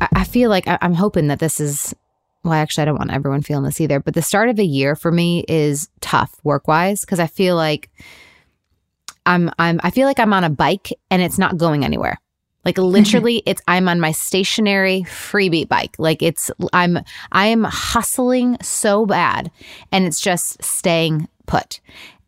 I, 0.00 0.08
I 0.12 0.24
feel 0.24 0.48
like 0.48 0.66
I, 0.66 0.78
I'm 0.80 0.94
hoping 0.94 1.28
that 1.28 1.38
this 1.38 1.60
is. 1.60 1.94
Well, 2.42 2.54
actually, 2.54 2.82
I 2.82 2.84
don't 2.86 2.98
want 2.98 3.12
everyone 3.12 3.42
feeling 3.42 3.64
this 3.64 3.80
either. 3.80 4.00
But 4.00 4.14
the 4.14 4.22
start 4.22 4.48
of 4.48 4.58
a 4.58 4.64
year 4.64 4.96
for 4.96 5.12
me 5.12 5.44
is 5.46 5.90
tough 6.00 6.40
work 6.42 6.66
wise 6.66 7.02
because 7.02 7.20
I 7.20 7.26
feel 7.26 7.56
like 7.56 7.90
I'm 9.26 9.50
I'm 9.58 9.80
I 9.82 9.90
feel 9.90 10.06
like 10.06 10.18
I'm 10.18 10.32
on 10.32 10.44
a 10.44 10.50
bike 10.50 10.92
and 11.10 11.20
it's 11.20 11.38
not 11.38 11.58
going 11.58 11.84
anywhere. 11.84 12.18
Like 12.64 12.78
literally, 12.78 13.42
it's 13.44 13.60
I'm 13.68 13.88
on 13.88 14.00
my 14.00 14.12
stationary 14.12 15.02
freebie 15.02 15.68
bike. 15.68 15.96
Like 15.98 16.22
it's 16.22 16.50
I'm 16.72 17.00
I 17.32 17.46
am 17.46 17.64
hustling 17.64 18.56
so 18.62 19.04
bad, 19.04 19.50
and 19.92 20.06
it's 20.06 20.20
just 20.20 20.62
staying 20.62 21.28
put. 21.46 21.80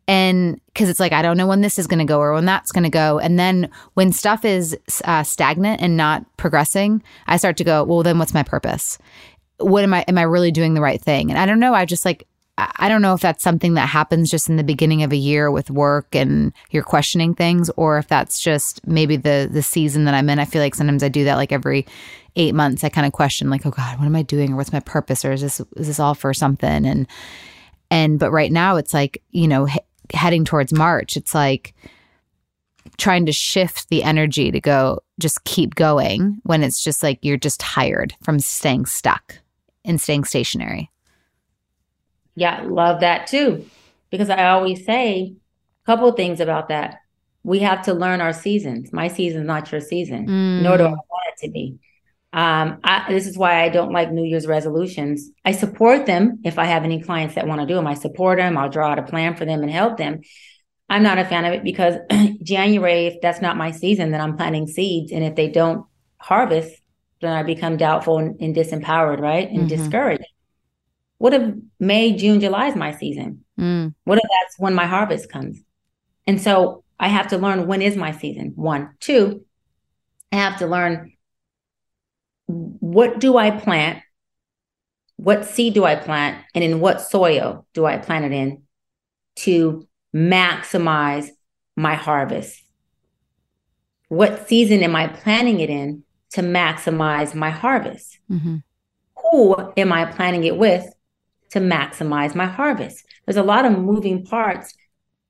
And 0.07 0.59
because 0.67 0.89
it's 0.89 0.99
like 0.99 1.13
I 1.13 1.21
don't 1.21 1.37
know 1.37 1.47
when 1.47 1.61
this 1.61 1.79
is 1.79 1.87
going 1.87 1.99
to 1.99 2.05
go 2.05 2.19
or 2.19 2.33
when 2.33 2.45
that's 2.45 2.71
going 2.71 2.83
to 2.83 2.89
go, 2.89 3.19
and 3.19 3.39
then 3.39 3.69
when 3.93 4.11
stuff 4.11 4.43
is 4.43 4.77
uh, 5.05 5.23
stagnant 5.23 5.81
and 5.81 5.95
not 5.95 6.25
progressing, 6.37 7.01
I 7.27 7.37
start 7.37 7.57
to 7.57 7.63
go, 7.63 7.83
well, 7.83 8.03
then 8.03 8.19
what's 8.19 8.33
my 8.33 8.43
purpose? 8.43 8.97
What 9.57 9.83
am 9.83 9.93
I? 9.93 10.03
Am 10.07 10.17
I 10.17 10.23
really 10.23 10.51
doing 10.51 10.73
the 10.73 10.81
right 10.81 11.01
thing? 11.01 11.29
And 11.29 11.39
I 11.39 11.45
don't 11.45 11.59
know. 11.59 11.73
I 11.73 11.85
just 11.85 12.05
like 12.05 12.27
I 12.57 12.87
don't 12.87 13.01
know 13.01 13.15
if 13.15 13.21
that's 13.21 13.43
something 13.43 13.73
that 13.73 13.89
happens 13.89 14.29
just 14.29 14.47
in 14.47 14.57
the 14.57 14.63
beginning 14.63 15.01
of 15.01 15.11
a 15.11 15.17
year 15.17 15.49
with 15.49 15.71
work 15.71 16.13
and 16.13 16.53
you're 16.69 16.83
questioning 16.83 17.33
things, 17.33 17.71
or 17.77 17.97
if 17.97 18.07
that's 18.07 18.39
just 18.39 18.85
maybe 18.85 19.15
the 19.15 19.49
the 19.51 19.63
season 19.63 20.05
that 20.05 20.13
I'm 20.13 20.29
in. 20.29 20.37
I 20.37 20.45
feel 20.45 20.61
like 20.61 20.75
sometimes 20.75 21.01
I 21.01 21.09
do 21.09 21.23
that 21.23 21.35
like 21.35 21.51
every 21.51 21.87
eight 22.35 22.53
months. 22.53 22.83
I 22.83 22.89
kind 22.89 23.07
of 23.07 23.13
question 23.13 23.49
like, 23.49 23.65
oh 23.65 23.71
God, 23.71 23.97
what 23.97 24.05
am 24.05 24.15
I 24.15 24.21
doing, 24.21 24.53
or 24.53 24.55
what's 24.57 24.73
my 24.73 24.81
purpose, 24.81 25.25
or 25.25 25.31
is 25.31 25.41
this 25.41 25.61
is 25.77 25.87
this 25.87 25.99
all 25.99 26.13
for 26.13 26.31
something? 26.31 26.85
And 26.85 27.07
and 27.89 28.19
but 28.19 28.31
right 28.31 28.51
now 28.51 28.75
it's 28.75 28.93
like 28.93 29.23
you 29.31 29.47
know 29.47 29.67
heading 30.13 30.45
towards 30.45 30.73
March. 30.73 31.15
It's 31.15 31.35
like 31.35 31.73
trying 32.97 33.25
to 33.25 33.31
shift 33.31 33.89
the 33.89 34.03
energy 34.03 34.51
to 34.51 34.59
go 34.59 34.99
just 35.19 35.43
keep 35.45 35.75
going 35.75 36.39
when 36.43 36.63
it's 36.63 36.83
just 36.83 37.03
like 37.03 37.19
you're 37.21 37.37
just 37.37 37.59
tired 37.59 38.13
from 38.23 38.39
staying 38.39 38.85
stuck 38.85 39.39
and 39.85 39.99
staying 39.99 40.23
stationary. 40.23 40.89
Yeah, 42.35 42.63
love 42.65 43.01
that 43.01 43.27
too. 43.27 43.65
Because 44.09 44.29
I 44.29 44.45
always 44.45 44.85
say 44.85 45.35
a 45.83 45.85
couple 45.85 46.07
of 46.09 46.15
things 46.15 46.39
about 46.39 46.69
that. 46.69 46.99
We 47.43 47.59
have 47.59 47.83
to 47.83 47.93
learn 47.93 48.21
our 48.21 48.33
seasons. 48.33 48.93
My 48.93 49.07
season's 49.07 49.47
not 49.47 49.71
your 49.71 49.81
season, 49.81 50.61
nor 50.63 50.77
do 50.77 50.85
I 50.85 50.87
mm. 50.87 50.91
want 50.91 51.33
it 51.33 51.45
to 51.45 51.51
be. 51.51 51.77
Um, 52.33 52.79
I, 52.83 53.05
this 53.09 53.27
is 53.27 53.37
why 53.37 53.61
I 53.63 53.69
don't 53.69 53.91
like 53.93 54.11
New 54.11 54.23
Year's 54.23 54.47
resolutions. 54.47 55.29
I 55.45 55.51
support 55.51 56.07
them 56.07 56.39
if 56.43 56.57
I 56.57 56.65
have 56.65 56.83
any 56.83 57.01
clients 57.01 57.35
that 57.35 57.47
want 57.47 57.61
to 57.61 57.67
do 57.67 57.75
them. 57.75 57.85
I 57.85 57.93
support 57.93 58.39
them. 58.39 58.57
I'll 58.57 58.69
draw 58.69 58.89
out 58.91 58.99
a 58.99 59.03
plan 59.03 59.35
for 59.35 59.45
them 59.45 59.61
and 59.61 59.71
help 59.71 59.97
them. 59.97 60.21
I'm 60.89 61.03
not 61.03 61.19
a 61.19 61.25
fan 61.25 61.45
of 61.45 61.53
it 61.53 61.63
because 61.63 61.95
January, 62.43 63.05
if 63.05 63.21
that's 63.21 63.41
not 63.41 63.55
my 63.55 63.69
season, 63.71 64.11
then 64.11 64.19
I'm 64.19 64.35
planting 64.35 64.67
seeds. 64.67 65.11
And 65.11 65.23
if 65.23 65.35
they 65.35 65.47
don't 65.47 65.85
harvest, 66.17 66.75
then 67.21 67.31
I 67.33 67.43
become 67.43 67.77
doubtful 67.77 68.17
and, 68.17 68.41
and 68.41 68.55
disempowered, 68.55 69.19
right? 69.19 69.47
And 69.47 69.65
Mhm. 69.65 69.69
discouraged. 69.69 70.25
What 71.19 71.33
if 71.35 71.53
May, 71.79 72.13
June, 72.13 72.41
July 72.41 72.67
is 72.67 72.75
my 72.75 72.91
season? 72.91 73.45
Mm, 73.59 73.93
What 74.05 74.17
if 74.17 74.23
that's 74.23 74.59
when 74.59 74.73
my 74.73 74.87
harvest 74.87 75.31
comes? 75.31 75.61
And 76.27 76.41
so 76.41 76.83
I 76.99 77.07
have 77.07 77.27
to 77.29 77.37
learn 77.37 77.67
when 77.67 77.81
is 77.81 77.95
my 77.95 78.11
season? 78.11 78.53
One. 78.55 78.89
Two, 78.99 79.45
I 80.31 80.37
have 80.37 80.59
to 80.59 80.67
learn 80.67 81.12
what 82.47 83.19
do 83.19 83.37
I 83.37 83.51
plant? 83.51 83.99
What 85.17 85.45
seed 85.45 85.73
do 85.73 85.85
I 85.85 85.95
plant? 85.95 86.43
And 86.53 86.63
in 86.63 86.79
what 86.79 87.01
soil 87.01 87.65
do 87.73 87.85
I 87.85 87.97
plant 87.97 88.25
it 88.25 88.31
in 88.31 88.63
to 89.37 89.87
maximize 90.13 91.29
my 91.75 91.95
harvest? 91.95 92.61
What 94.09 94.47
season 94.47 94.83
am 94.83 94.95
I 94.95 95.07
planting 95.07 95.59
it 95.59 95.69
in 95.69 96.03
to 96.31 96.41
maximize 96.41 97.33
my 97.33 97.49
harvest? 97.49 98.19
mhm. 98.29 98.63
who 99.15 99.71
am 99.77 99.91
I 99.93 100.05
planting 100.05 100.43
it 100.43 100.57
with 100.57 100.85
to 101.51 101.59
maximize 101.59 102.35
my 102.35 102.45
harvest? 102.45 103.05
There's 103.25 103.37
a 103.37 103.43
lot 103.43 103.65
of 103.65 103.77
moving 103.77 104.25
parts 104.25 104.73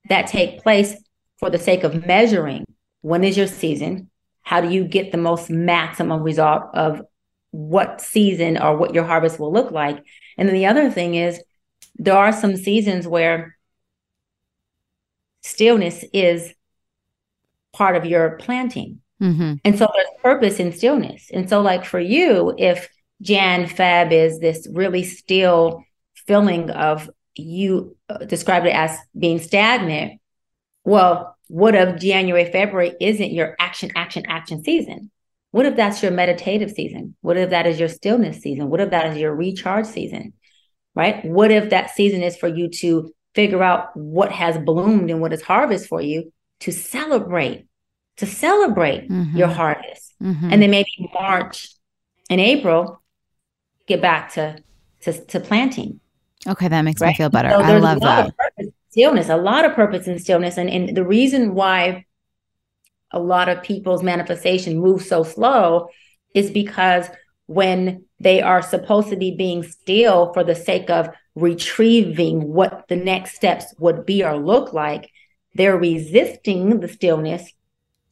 that 0.09 0.27
take 0.27 0.61
place 0.61 0.95
for 1.37 1.49
the 1.49 1.59
sake 1.59 1.83
of 1.83 2.05
measuring 2.05 2.65
when 3.01 3.23
is 3.23 3.37
your 3.37 3.47
season? 3.47 4.09
How 4.43 4.61
do 4.61 4.69
you 4.69 4.85
get 4.85 5.11
the 5.11 5.17
most 5.17 5.49
maximum 5.49 6.21
result 6.21 6.63
of 6.73 7.01
what 7.51 8.01
season 8.01 8.57
or 8.57 8.77
what 8.77 8.93
your 8.93 9.03
harvest 9.03 9.39
will 9.39 9.51
look 9.51 9.71
like? 9.71 10.03
And 10.37 10.47
then 10.47 10.55
the 10.55 10.65
other 10.65 10.89
thing 10.89 11.15
is, 11.15 11.41
there 11.95 12.17
are 12.17 12.33
some 12.33 12.55
seasons 12.55 13.07
where 13.07 13.57
stillness 15.41 16.03
is 16.13 16.53
part 17.73 17.95
of 17.95 18.05
your 18.05 18.37
planting. 18.37 19.01
Mhm. 19.21 19.59
And 19.63 19.77
so 19.77 19.87
there's 19.93 20.07
purpose 20.21 20.59
in 20.59 20.71
stillness. 20.71 21.29
And 21.31 21.49
so, 21.49 21.61
like 21.61 21.85
for 21.85 21.99
you, 21.99 22.53
if 22.57 22.89
Jan 23.21 23.65
Feb 23.65 24.11
is 24.11 24.39
this 24.39 24.67
really 24.71 25.03
still 25.03 25.83
feeling 26.13 26.69
of 26.71 27.09
you 27.35 27.95
uh, 28.09 28.19
described 28.19 28.65
it 28.65 28.75
as 28.75 28.97
being 29.17 29.39
stagnant, 29.39 30.19
well, 30.83 31.32
what 31.47 31.75
if 31.75 31.99
January, 31.99 32.51
February 32.51 32.93
isn't 32.99 33.31
your 33.31 33.55
action, 33.59 33.91
action, 33.95 34.23
action 34.27 34.63
season? 34.63 35.11
What 35.51 35.65
if 35.65 35.75
that's 35.75 36.01
your 36.01 36.11
meditative 36.11 36.71
season? 36.71 37.15
What 37.21 37.37
if 37.37 37.51
that 37.51 37.67
is 37.67 37.79
your 37.79 37.89
stillness 37.89 38.41
season? 38.41 38.69
What 38.69 38.81
if 38.81 38.89
that 38.89 39.11
is 39.11 39.17
your 39.17 39.35
recharge 39.35 39.85
season? 39.85 40.33
Right? 40.95 41.23
What 41.25 41.51
if 41.51 41.69
that 41.71 41.91
season 41.91 42.23
is 42.23 42.35
for 42.37 42.47
you 42.47 42.69
to 42.81 43.13
figure 43.35 43.63
out 43.63 43.95
what 43.95 44.31
has 44.31 44.57
bloomed 44.57 45.09
and 45.11 45.21
what 45.21 45.33
is 45.33 45.41
harvest 45.41 45.87
for 45.87 46.01
you 46.01 46.31
to 46.61 46.71
celebrate, 46.71 47.65
to 48.17 48.25
celebrate 48.25 49.09
Mhm. 49.09 49.37
your 49.37 49.47
harvest? 49.47 50.13
Mhm. 50.21 50.51
and 50.53 50.61
then 50.61 50.71
maybe 50.71 50.87
March 51.13 51.67
and 52.29 52.39
April 52.39 53.01
get 53.87 54.01
back 54.01 54.31
to 54.33 54.57
to, 55.01 55.11
to 55.25 55.39
planting. 55.41 55.99
okay, 56.47 56.69
that 56.69 56.81
makes 56.83 57.01
me 57.01 57.13
feel 57.13 57.29
better. 57.29 57.49
So 57.49 57.57
I 57.59 57.77
love 57.77 57.99
that. 57.99 58.33
purpose 58.37 58.72
stillness, 58.93 59.27
a 59.27 59.37
lot 59.37 59.65
of 59.65 59.73
purpose 59.73 60.05
in 60.07 60.19
stillness, 60.19 60.57
and 60.57 60.69
and 60.69 60.95
the 60.95 61.03
reason 61.03 61.55
why 61.55 62.05
a 63.11 63.19
lot 63.19 63.49
of 63.49 63.63
people's 63.63 64.03
manifestation 64.03 64.77
moves 64.79 65.07
so 65.09 65.23
slow 65.23 65.89
is 66.35 66.51
because 66.51 67.07
when 67.47 68.05
they 68.19 68.39
are 68.41 68.61
supposed 68.61 69.09
to 69.09 69.15
be 69.15 69.35
being 69.35 69.63
still 69.63 70.31
for 70.33 70.43
the 70.43 70.53
sake 70.53 70.91
of 70.91 71.09
retrieving 71.35 72.53
what 72.53 72.85
the 72.87 72.95
next 72.95 73.35
steps 73.35 73.73
would 73.79 74.05
be 74.05 74.23
or 74.23 74.37
look 74.37 74.73
like, 74.73 75.09
they're 75.55 75.77
resisting 75.77 76.79
the 76.79 76.87
stillness 76.87 77.51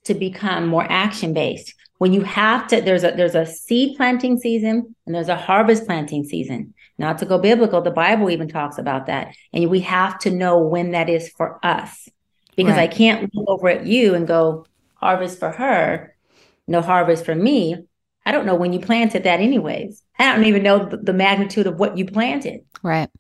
to 0.06 0.16
become 0.16 0.68
more 0.68 0.86
action 0.90 1.32
based. 1.32 1.76
When 2.02 2.14
you 2.14 2.22
have 2.22 2.68
to, 2.70 2.82
there's 2.82 3.04
a 3.04 3.12
there's 3.12 3.36
a 3.36 3.46
seed 3.46 3.96
planting 3.96 4.40
season 4.40 4.96
and 5.06 5.14
there's 5.14 5.30
a 5.30 5.36
harvest 5.36 5.86
planting 5.86 6.24
season. 6.24 6.74
Not 6.98 7.20
to 7.20 7.28
go 7.28 7.38
biblical, 7.38 7.80
the 7.80 7.92
Bible 7.92 8.32
even 8.32 8.48
talks 8.48 8.80
about 8.80 9.06
that, 9.06 9.36
and 9.54 9.70
we 9.70 9.82
have 9.82 10.18
to 10.22 10.32
know 10.32 10.58
when 10.58 10.94
that 10.94 11.10
is 11.10 11.30
for 11.30 11.64
us, 11.64 12.10
because 12.56 12.76
I 12.76 12.88
can't 12.88 13.30
look 13.36 13.48
over 13.48 13.70
at 13.70 13.86
you 13.86 14.16
and 14.16 14.28
go 14.28 14.66
harvest 14.96 15.38
for 15.38 15.52
her, 15.52 16.16
no 16.68 16.82
harvest 16.82 17.24
for 17.24 17.36
me. 17.36 17.76
I 18.26 18.32
don't 18.32 18.48
know 18.48 18.56
when 18.56 18.74
you 18.74 18.80
planted 18.80 19.22
that, 19.26 19.40
anyways. 19.40 20.02
I 20.18 20.34
don't 20.34 20.46
even 20.46 20.64
know 20.64 20.84
the, 20.84 20.98
the 20.98 21.14
magnitude 21.14 21.68
of 21.68 21.78
what 21.78 22.00
you 22.00 22.06
planted. 22.08 22.62
Right. 22.82 23.12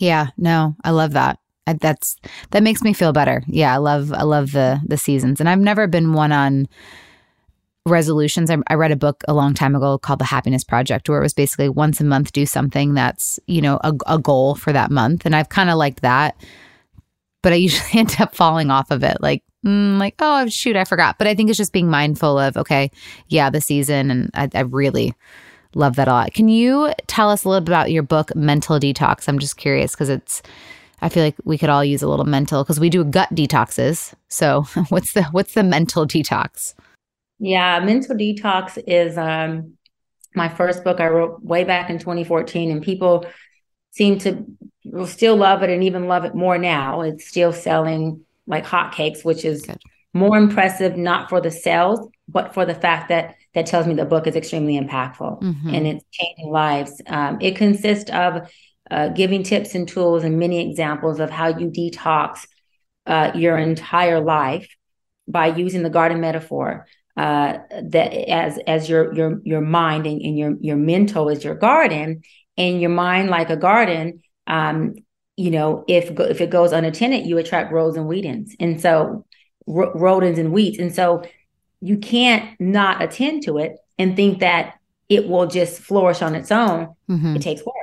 Yeah, 0.00 0.30
no, 0.36 0.74
I 0.82 0.90
love 0.90 1.12
that. 1.12 1.38
I, 1.68 1.74
that's 1.74 2.16
that 2.50 2.64
makes 2.64 2.82
me 2.82 2.92
feel 2.92 3.12
better. 3.12 3.44
Yeah, 3.46 3.72
I 3.72 3.76
love 3.76 4.12
I 4.12 4.24
love 4.24 4.50
the 4.50 4.80
the 4.84 4.96
seasons, 4.96 5.38
and 5.38 5.48
I've 5.48 5.60
never 5.60 5.86
been 5.86 6.12
one 6.12 6.32
on 6.32 6.66
resolutions. 7.86 8.50
I, 8.50 8.58
I 8.68 8.74
read 8.74 8.92
a 8.92 8.96
book 8.96 9.22
a 9.26 9.34
long 9.34 9.54
time 9.54 9.74
ago 9.74 9.98
called 9.98 10.18
The 10.18 10.24
Happiness 10.24 10.64
Project, 10.64 11.08
where 11.08 11.18
it 11.18 11.22
was 11.22 11.34
basically 11.34 11.68
once 11.68 12.00
a 12.00 12.04
month 12.04 12.32
do 12.32 12.46
something 12.46 12.94
that's 12.94 13.40
you 13.46 13.62
know 13.62 13.78
a, 13.82 13.92
a 14.06 14.18
goal 14.18 14.54
for 14.54 14.72
that 14.72 14.90
month, 14.90 15.26
and 15.26 15.34
I've 15.34 15.48
kind 15.48 15.70
of 15.70 15.76
liked 15.76 16.02
that, 16.02 16.36
but 17.42 17.52
I 17.52 17.56
usually 17.56 17.90
end 18.00 18.16
up 18.20 18.34
falling 18.34 18.70
off 18.70 18.90
of 18.90 19.02
it, 19.02 19.18
like. 19.20 19.42
Mm, 19.62 19.98
like 19.98 20.14
oh 20.20 20.48
shoot 20.48 20.74
i 20.74 20.86
forgot 20.86 21.18
but 21.18 21.26
i 21.26 21.34
think 21.34 21.50
it's 21.50 21.58
just 21.58 21.74
being 21.74 21.90
mindful 21.90 22.38
of 22.38 22.56
okay 22.56 22.90
yeah 23.28 23.50
the 23.50 23.60
season 23.60 24.10
and 24.10 24.30
i, 24.32 24.48
I 24.54 24.60
really 24.60 25.14
Love 25.74 25.96
that 25.96 26.08
a 26.08 26.12
lot. 26.12 26.34
Can 26.34 26.48
you 26.48 26.92
tell 27.06 27.30
us 27.30 27.44
a 27.44 27.48
little 27.48 27.60
bit 27.60 27.70
about 27.70 27.92
your 27.92 28.02
book, 28.02 28.34
Mental 28.34 28.80
Detox? 28.80 29.28
I'm 29.28 29.38
just 29.38 29.56
curious 29.56 29.92
because 29.92 30.08
it's, 30.08 30.42
I 31.00 31.08
feel 31.08 31.22
like 31.22 31.36
we 31.44 31.58
could 31.58 31.68
all 31.68 31.84
use 31.84 32.02
a 32.02 32.08
little 32.08 32.24
mental 32.24 32.64
because 32.64 32.80
we 32.80 32.90
do 32.90 33.04
gut 33.04 33.28
detoxes. 33.30 34.12
So 34.28 34.62
what's 34.88 35.12
the 35.12 35.22
what's 35.24 35.54
the 35.54 35.62
mental 35.62 36.06
detox? 36.06 36.74
Yeah, 37.40 37.80
Mental 37.80 38.14
Detox 38.14 38.78
is 38.86 39.16
um, 39.16 39.72
my 40.34 40.48
first 40.48 40.84
book 40.84 41.00
I 41.00 41.08
wrote 41.08 41.42
way 41.42 41.64
back 41.64 41.88
in 41.90 41.98
2014, 41.98 42.70
and 42.70 42.82
people 42.82 43.26
seem 43.92 44.18
to 44.20 44.44
will 44.84 45.06
still 45.06 45.36
love 45.36 45.62
it 45.62 45.70
and 45.70 45.82
even 45.84 46.06
love 46.06 46.24
it 46.24 46.34
more 46.34 46.58
now. 46.58 47.00
It's 47.00 47.26
still 47.26 47.52
selling 47.52 48.24
like 48.46 48.64
hotcakes, 48.64 49.24
which 49.24 49.44
is 49.44 49.62
Good. 49.62 49.78
more 50.12 50.36
impressive, 50.36 50.96
not 50.96 51.28
for 51.30 51.40
the 51.40 51.50
sales, 51.50 52.08
but 52.28 52.52
for 52.54 52.64
the 52.66 52.74
fact 52.74 53.08
that 53.08 53.34
that 53.54 53.66
tells 53.66 53.86
me 53.86 53.94
the 53.94 54.04
book 54.04 54.26
is 54.26 54.36
extremely 54.36 54.78
impactful 54.78 55.42
Mhm. 55.42 55.74
and 55.74 55.86
it's 55.86 56.04
changing 56.12 56.50
lives. 56.52 57.00
Um, 57.06 57.38
it 57.40 57.56
consists 57.56 58.10
of 58.10 58.48
uh, 58.90 59.08
giving 59.08 59.42
tips 59.44 59.74
and 59.74 59.86
tools 59.88 60.24
and 60.24 60.38
many 60.38 60.68
examples 60.68 61.20
of 61.20 61.30
how 61.30 61.48
you 61.48 61.68
detox 61.70 62.46
uh, 63.06 63.30
your 63.34 63.56
entire 63.56 64.20
life 64.20 64.68
by 65.28 65.46
using 65.46 65.82
the 65.82 65.90
garden 65.90 66.20
metaphor 66.20 66.86
uh, 67.16 67.58
that 67.82 68.12
as 68.30 68.58
as 68.66 68.88
your 68.88 69.12
your 69.14 69.40
your 69.44 69.60
mind 69.60 70.06
and, 70.06 70.20
and 70.22 70.38
your 70.38 70.54
your 70.60 70.76
mental 70.76 71.28
is 71.28 71.42
your 71.44 71.54
garden 71.54 72.22
and 72.56 72.80
your 72.80 72.90
mind 72.90 73.30
like 73.30 73.50
a 73.50 73.56
garden 73.56 74.22
um 74.46 74.94
you 75.36 75.50
know 75.50 75.84
if 75.88 76.14
go- 76.14 76.24
if 76.24 76.40
it 76.40 76.50
goes 76.50 76.72
unattended 76.72 77.26
you 77.26 77.36
attract 77.38 77.72
rodents 77.72 77.96
and 77.98 78.06
weedings 78.06 78.54
and 78.60 78.80
so 78.80 79.24
ro- 79.66 79.92
rodents 79.94 80.38
and 80.38 80.52
weeds 80.52 80.78
and 80.78 80.94
so 80.94 81.22
you 81.80 81.96
can't 81.98 82.58
not 82.60 83.02
attend 83.02 83.42
to 83.42 83.58
it 83.58 83.76
and 83.98 84.16
think 84.16 84.40
that 84.40 84.74
it 85.08 85.28
will 85.28 85.46
just 85.46 85.80
flourish 85.80 86.22
on 86.22 86.34
its 86.34 86.50
own 86.52 86.94
Mhm. 87.08 87.36
it 87.36 87.42
takes 87.42 87.64
work. 87.64 87.74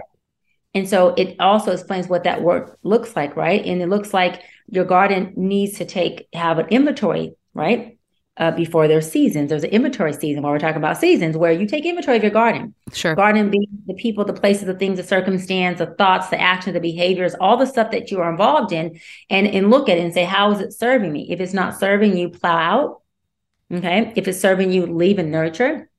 And 0.74 0.88
so 0.88 1.13
it 1.18 1.36
also 1.40 1.72
explains 1.72 2.08
what 2.08 2.24
that 2.26 2.44
work 2.44 2.78
looks 2.84 3.16
like, 3.16 3.36
right? 3.36 3.66
And 3.66 3.82
it 3.82 3.88
looks 3.88 4.13
like 4.13 4.44
your 4.70 4.86
garden 4.86 5.34
needs 5.36 5.78
to 5.80 5.86
take 5.86 6.28
have 6.34 6.60
an 6.60 6.68
inventory, 6.70 7.34
right? 7.56 7.96
Uh, 8.39 8.52
before 8.52 8.88
there's 8.88 9.10
seasons. 9.10 9.50
There's 9.50 9.63
an 9.63 9.71
inventory 9.71 10.13
season 10.13 10.43
while 10.43 10.52
we're 10.52 10.60
talking 10.60 10.78
about 10.78 11.00
seasons 11.00 11.36
where 11.36 11.52
you 11.52 11.65
take 11.65 11.86
inventory 11.86 12.17
of 12.17 12.23
your 12.23 12.32
garden. 12.32 12.76
Sure. 12.93 13.15
Garden 13.15 13.50
being 13.50 13.65
the 13.88 13.95
people, 13.95 14.26
the 14.26 14.34
places, 14.34 14.65
the 14.65 14.76
things, 14.76 14.97
the 14.97 15.04
circumstance, 15.04 15.80
the 15.80 15.88
thoughts, 15.88 16.28
the 16.28 16.39
actions, 16.39 16.76
the 16.76 16.80
behaviors, 16.80 17.34
all 17.41 17.58
the 17.58 17.65
stuff 17.65 17.89
that 17.89 18.12
you 18.12 18.19
are 18.19 18.30
involved 18.30 18.71
in, 18.71 19.00
and 19.32 19.47
and 19.47 19.71
look 19.71 19.89
at 19.89 19.97
it 19.97 20.02
and 20.02 20.13
say, 20.13 20.23
how 20.23 20.52
is 20.52 20.60
it 20.60 20.71
serving 20.71 21.12
me? 21.12 21.32
If 21.32 21.39
it's 21.39 21.54
not 21.54 21.80
serving 21.80 22.15
you, 22.15 22.30
plow 22.30 22.58
out. 22.58 23.02
Okay. 23.71 24.13
If 24.15 24.28
it's 24.28 24.39
serving 24.39 24.71
you, 24.71 24.86
leave 24.86 25.17
and 25.17 25.32
nurture. 25.32 25.89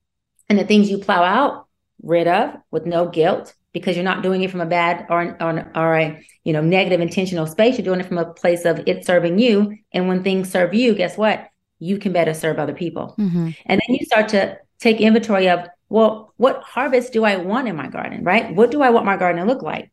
And 0.48 0.58
the 0.58 0.64
things 0.64 0.88
you 0.90 0.98
plow 0.98 1.24
out, 1.24 1.66
rid 2.02 2.28
of 2.28 2.54
with 2.70 2.86
no 2.86 3.08
guilt 3.08 3.54
because 3.72 3.96
you're 3.96 4.04
not 4.04 4.22
doing 4.22 4.42
it 4.42 4.50
from 4.50 4.60
a 4.60 4.66
bad 4.66 5.06
or 5.10 5.36
or, 5.40 5.70
or 5.74 5.94
a 5.96 6.24
you 6.44 6.52
know 6.52 6.60
negative 6.60 7.00
intentional 7.00 7.46
space. 7.46 7.76
You're 7.76 7.84
doing 7.84 8.00
it 8.00 8.06
from 8.06 8.18
a 8.18 8.32
place 8.32 8.64
of 8.64 8.82
it 8.86 9.04
serving 9.04 9.38
you. 9.38 9.76
And 9.92 10.08
when 10.08 10.22
things 10.22 10.50
serve 10.50 10.72
you, 10.74 10.94
guess 10.94 11.16
what? 11.16 11.47
You 11.78 11.98
can 11.98 12.12
better 12.12 12.34
serve 12.34 12.58
other 12.58 12.74
people. 12.74 13.14
Mhm. 13.18 13.56
And 13.66 13.80
then 13.80 13.96
you 13.96 14.04
start 14.04 14.28
to 14.30 14.58
take 14.80 15.00
inventory 15.00 15.48
of, 15.48 15.66
well, 15.88 16.32
what 16.36 16.62
harvest 16.62 17.12
do 17.12 17.24
I 17.24 17.36
want 17.36 17.68
in 17.68 17.76
my 17.76 17.88
garden, 17.88 18.22
right? 18.24 18.54
What 18.54 18.70
do 18.70 18.82
I 18.82 18.90
want 18.90 19.06
my 19.06 19.16
garden 19.16 19.40
to 19.40 19.52
look 19.52 19.62
like? 19.62 19.90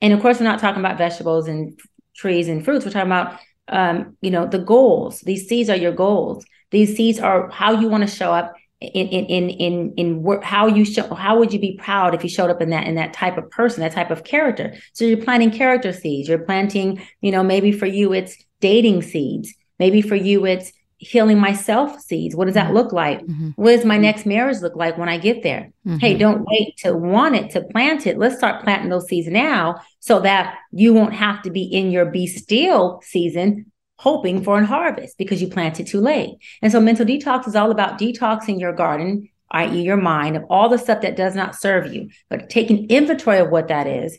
And 0.00 0.12
of 0.12 0.20
course, 0.20 0.40
we're 0.40 0.46
not 0.46 0.58
talking 0.60 0.80
about 0.80 0.98
vegetables 0.98 1.48
and 1.48 1.78
trees 2.14 2.48
and 2.48 2.64
fruits. 2.64 2.84
We're 2.84 2.92
talking 2.92 3.10
about, 3.10 3.38
um, 3.68 4.16
you 4.20 4.30
know, 4.30 4.46
the 4.46 4.58
goals. 4.58 5.20
These 5.20 5.48
seeds 5.48 5.70
are 5.70 5.76
your 5.76 5.92
goals. 5.92 6.44
These 6.70 6.96
seeds 6.96 7.18
are 7.20 7.48
how 7.50 7.72
you 7.72 7.88
want 7.88 8.02
to 8.02 8.14
show 8.14 8.32
up 8.32 8.54
in 8.80 9.06
in 9.08 9.24
in 9.26 9.50
in 9.50 9.94
in 9.96 10.22
wor- 10.22 10.42
how 10.42 10.66
you 10.66 10.84
show. 10.84 11.14
How 11.14 11.38
would 11.38 11.52
you 11.52 11.60
be 11.60 11.78
proud 11.80 12.14
if 12.14 12.24
you 12.24 12.28
showed 12.28 12.50
up 12.50 12.60
in 12.60 12.70
that 12.70 12.86
in 12.86 12.96
that 12.96 13.12
type 13.12 13.38
of 13.38 13.48
person, 13.50 13.80
that 13.80 13.92
type 13.92 14.10
of 14.10 14.24
character? 14.24 14.74
So 14.92 15.04
you're 15.04 15.18
planting 15.22 15.52
character 15.52 15.92
seeds. 15.92 16.28
You're 16.28 16.38
planting, 16.38 17.00
you 17.20 17.30
know, 17.30 17.44
maybe 17.44 17.70
for 17.72 17.86
you 17.86 18.12
it's 18.12 18.36
dating 18.60 19.02
seeds. 19.02 19.54
Maybe 19.78 20.02
for 20.02 20.16
you 20.16 20.44
it's 20.46 20.72
healing 21.02 21.38
myself 21.38 22.00
seeds. 22.00 22.36
What 22.36 22.44
does 22.44 22.54
that 22.54 22.66
mm-hmm. 22.66 22.76
look 22.76 22.92
like? 22.92 23.20
Mm-hmm. 23.20 23.50
What 23.56 23.72
does 23.72 23.84
my 23.84 23.96
mm-hmm. 23.96 24.02
next 24.02 24.24
marriage 24.24 24.60
look 24.60 24.76
like 24.76 24.96
when 24.96 25.08
I 25.08 25.18
get 25.18 25.42
there? 25.42 25.72
Hey, 25.98 26.16
don't 26.16 26.46
wait 26.48 26.76
to 26.78 26.94
want 26.94 27.34
it 27.34 27.50
to 27.50 27.62
plant 27.62 28.06
it. 28.06 28.18
Let's 28.18 28.36
start 28.36 28.62
planting 28.62 28.88
those 28.88 29.08
seeds 29.08 29.26
now 29.26 29.80
so 29.98 30.20
that 30.20 30.58
you 30.70 30.94
won't 30.94 31.14
have 31.14 31.42
to 31.42 31.50
be 31.50 31.64
in 31.64 31.90
your 31.90 32.06
be 32.06 32.26
still 32.26 33.02
season 33.04 33.72
hoping 33.98 34.42
for 34.42 34.58
a 34.58 34.66
harvest 34.66 35.18
because 35.18 35.42
you 35.42 35.48
planted 35.48 35.86
too 35.86 36.00
late. 36.00 36.36
And 36.60 36.70
so 36.70 36.80
mental 36.80 37.06
detox 37.06 37.46
is 37.46 37.56
all 37.56 37.70
about 37.70 37.98
detoxing 37.98 38.60
your 38.60 38.72
garden, 38.72 39.28
i.e., 39.50 39.82
your 39.82 39.96
mind, 39.96 40.36
of 40.36 40.44
all 40.50 40.68
the 40.68 40.78
stuff 40.78 41.02
that 41.02 41.16
does 41.16 41.34
not 41.34 41.56
serve 41.56 41.92
you, 41.92 42.10
but 42.30 42.48
taking 42.48 42.88
inventory 42.90 43.38
of 43.38 43.50
what 43.50 43.68
that 43.68 43.86
is. 43.86 44.18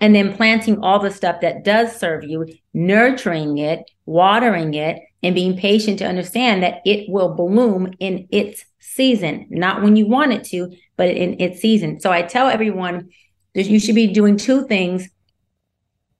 And 0.00 0.14
then 0.14 0.34
planting 0.34 0.78
all 0.82 0.98
the 0.98 1.10
stuff 1.10 1.42
that 1.42 1.62
does 1.62 1.94
serve 1.94 2.24
you, 2.24 2.46
nurturing 2.72 3.58
it, 3.58 3.90
watering 4.06 4.74
it, 4.74 5.02
and 5.22 5.34
being 5.34 5.56
patient 5.56 5.98
to 5.98 6.06
understand 6.06 6.62
that 6.62 6.80
it 6.86 7.08
will 7.08 7.34
bloom 7.34 7.92
in 8.00 8.26
its 8.30 8.64
season, 8.78 9.46
not 9.50 9.82
when 9.82 9.96
you 9.96 10.06
want 10.06 10.32
it 10.32 10.44
to, 10.44 10.74
but 10.96 11.08
in 11.08 11.38
its 11.40 11.60
season. 11.60 12.00
So 12.00 12.10
I 12.10 12.22
tell 12.22 12.48
everyone 12.48 13.10
that 13.54 13.66
you 13.66 13.78
should 13.78 13.94
be 13.94 14.06
doing 14.06 14.36
two 14.36 14.66
things 14.66 15.08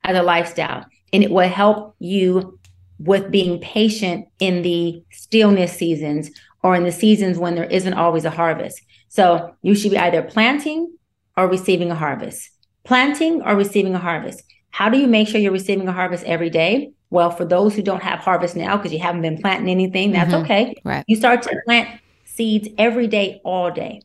as 0.05 0.17
a 0.17 0.23
lifestyle, 0.23 0.85
and 1.13 1.23
it 1.23 1.31
will 1.31 1.49
help 1.49 1.97
you 1.99 2.59
with 2.99 3.31
being 3.31 3.61
patient 3.61 4.27
in 4.41 4.63
the 4.63 5.03
stillness 5.11 5.73
seasons 5.73 6.31
or 6.63 6.77
in 6.77 6.85
the 6.85 6.93
seasons 6.93 7.39
when 7.39 7.55
there 7.55 7.65
isn't 7.65 7.95
always 7.95 8.27
a 8.27 8.31
harvest. 8.31 8.83
So 9.09 9.55
you 9.63 9.75
should 9.75 9.91
be 9.91 9.99
either 9.99 10.23
planting 10.23 10.97
or 11.37 11.49
receiving 11.49 11.91
a 11.91 11.95
harvest. 11.95 12.51
Planting 12.85 13.43
or 13.43 13.57
receiving 13.57 13.95
a 13.95 13.99
harvest. 13.99 14.43
How 14.71 14.89
do 14.89 14.99
you 14.99 15.07
make 15.07 15.29
sure 15.29 15.41
you're 15.41 15.53
receiving 15.53 15.89
a 15.89 15.93
harvest 15.93 16.25
every 16.25 16.51
day? 16.51 16.93
Well, 17.11 17.31
for 17.31 17.45
those 17.45 17.75
who 17.75 17.83
don't 17.83 18.03
have 18.03 18.21
harvest 18.21 18.57
now 18.57 18.77
because 18.77 18.93
you 18.93 19.01
haven't 19.01 19.23
been 19.23 19.39
planting 19.39 19.69
anything, 19.69 20.13
that's 20.13 20.33
mm-hmm. 20.33 20.45
okay. 20.45 20.75
Right. 20.85 21.05
You 21.09 21.17
start 21.17 21.43
to 21.43 21.61
plant 21.67 22.01
seeds 22.25 22.69
every 22.79 23.09
day, 23.09 23.41
all 23.45 23.71
day. 23.71 24.03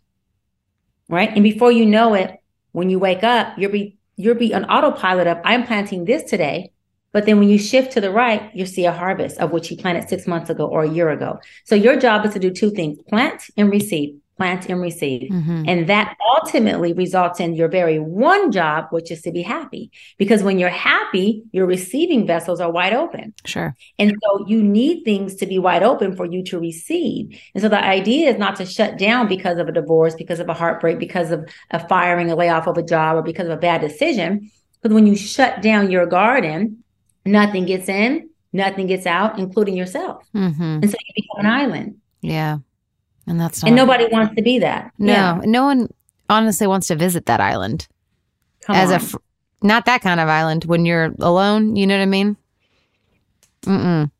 Right. 1.07 1.29
And 1.29 1.43
before 1.43 1.71
you 1.71 1.85
know 1.85 2.15
it, 2.15 2.39
when 2.71 2.89
you 2.89 2.97
wake 2.99 3.23
up, 3.23 3.57
you'll 3.57 3.71
be 3.71 3.97
you'll 4.17 4.35
be 4.35 4.53
on 4.53 4.65
autopilot 4.65 5.27
of 5.27 5.37
I'm 5.43 5.65
planting 5.65 6.05
this 6.05 6.23
today. 6.23 6.71
But 7.11 7.25
then 7.25 7.39
when 7.39 7.47
you 7.47 7.57
shift 7.57 7.93
to 7.93 8.01
the 8.01 8.11
right, 8.11 8.53
you 8.53 8.65
see 8.65 8.85
a 8.85 8.91
harvest 8.91 9.37
of 9.37 9.51
what 9.51 9.71
you 9.71 9.77
planted 9.77 10.09
six 10.09 10.27
months 10.27 10.49
ago 10.49 10.67
or 10.67 10.83
a 10.83 10.89
year 10.89 11.09
ago. 11.11 11.39
So 11.63 11.73
your 11.73 11.95
job 11.95 12.25
is 12.25 12.33
to 12.33 12.39
do 12.39 12.51
two 12.51 12.71
things 12.71 12.97
plant 13.07 13.43
and 13.55 13.71
receive, 13.71 14.17
plant 14.37 14.67
and 14.69 14.81
receive. 14.81 15.31
And 15.31 15.87
that 15.87 16.17
ultimately 16.37 16.91
results 16.93 17.39
in 17.39 17.53
your 17.55 17.69
very 17.69 17.99
one 17.99 18.51
job, 18.51 18.87
which 18.89 19.09
is 19.09 19.21
to 19.21 19.31
be 19.31 19.41
happy. 19.41 19.91
Because 20.17 20.43
when 20.43 20.59
you're 20.59 20.69
happy, 20.69 21.43
your 21.51 21.65
receiving 21.65 22.27
vessels 22.27 22.59
are 22.59 22.71
wide 22.71 22.93
open. 22.93 23.33
Sure. 23.45 23.75
And 23.97 24.13
so 24.21 24.45
you 24.47 24.61
need 24.61 25.03
things 25.05 25.35
to 25.35 25.45
be 25.45 25.57
wide 25.57 25.83
open 25.83 26.15
for 26.15 26.25
you 26.25 26.43
to 26.45 26.59
receive. 26.59 27.39
And 27.53 27.61
so 27.61 27.69
the 27.69 27.81
idea 27.81 28.29
is 28.29 28.37
not 28.37 28.57
to 28.57 28.65
shut 28.65 28.97
down 28.97 29.27
because 29.27 29.57
of 29.57 29.69
a 29.69 29.71
divorce, 29.71 30.15
because 30.15 30.39
of 30.39 30.49
a 30.49 30.53
heartbreak, 30.53 30.99
because 30.99 31.31
of 31.31 31.47
a 31.71 31.87
firing, 31.87 32.29
a 32.29 32.35
layoff 32.35 32.67
of 32.67 32.77
a 32.77 32.83
job, 32.83 33.15
or 33.15 33.21
because 33.21 33.47
of 33.47 33.53
a 33.53 33.57
bad 33.57 33.81
decision. 33.81 34.51
Because 34.81 34.93
when 34.93 35.07
you 35.07 35.15
shut 35.15 35.61
down 35.61 35.89
your 35.89 36.05
garden, 36.05 36.83
nothing 37.25 37.65
gets 37.65 37.87
in, 37.87 38.29
nothing 38.51 38.87
gets 38.87 39.05
out, 39.05 39.39
including 39.39 39.77
yourself. 39.77 40.23
Mm-hmm. 40.35 40.61
And 40.61 40.89
so 40.89 40.97
you 41.05 41.23
become 41.23 41.45
an 41.45 41.51
island. 41.51 42.01
Yeah. 42.21 42.57
And 43.27 43.39
that's 43.39 43.61
not 43.63 43.67
And 43.69 43.75
nobody 43.75 44.07
wants 44.11 44.35
to 44.35 44.41
be 44.41 44.59
that. 44.59 44.91
No, 44.99 45.13
Yeah. 45.13 45.41
no 45.45 45.63
one 45.65 45.89
honestly 46.29 46.67
wants 46.67 46.87
to 46.87 46.95
visit 46.95 47.25
that 47.27 47.39
island 47.41 47.87
Come 48.65 48.75
as 48.75 48.91
a 48.91 48.99
fr- 48.99 49.17
not 49.61 49.85
that 49.85 50.01
kind 50.01 50.19
of 50.19 50.27
island 50.29 50.65
when 50.65 50.85
you're 50.85 51.13
alone. 51.19 51.75
You 51.75 51.87
know 51.87 51.95
what 51.97 52.03
I 52.03 52.07
mean? 52.07 52.37
Mm-mm. 53.63 54.11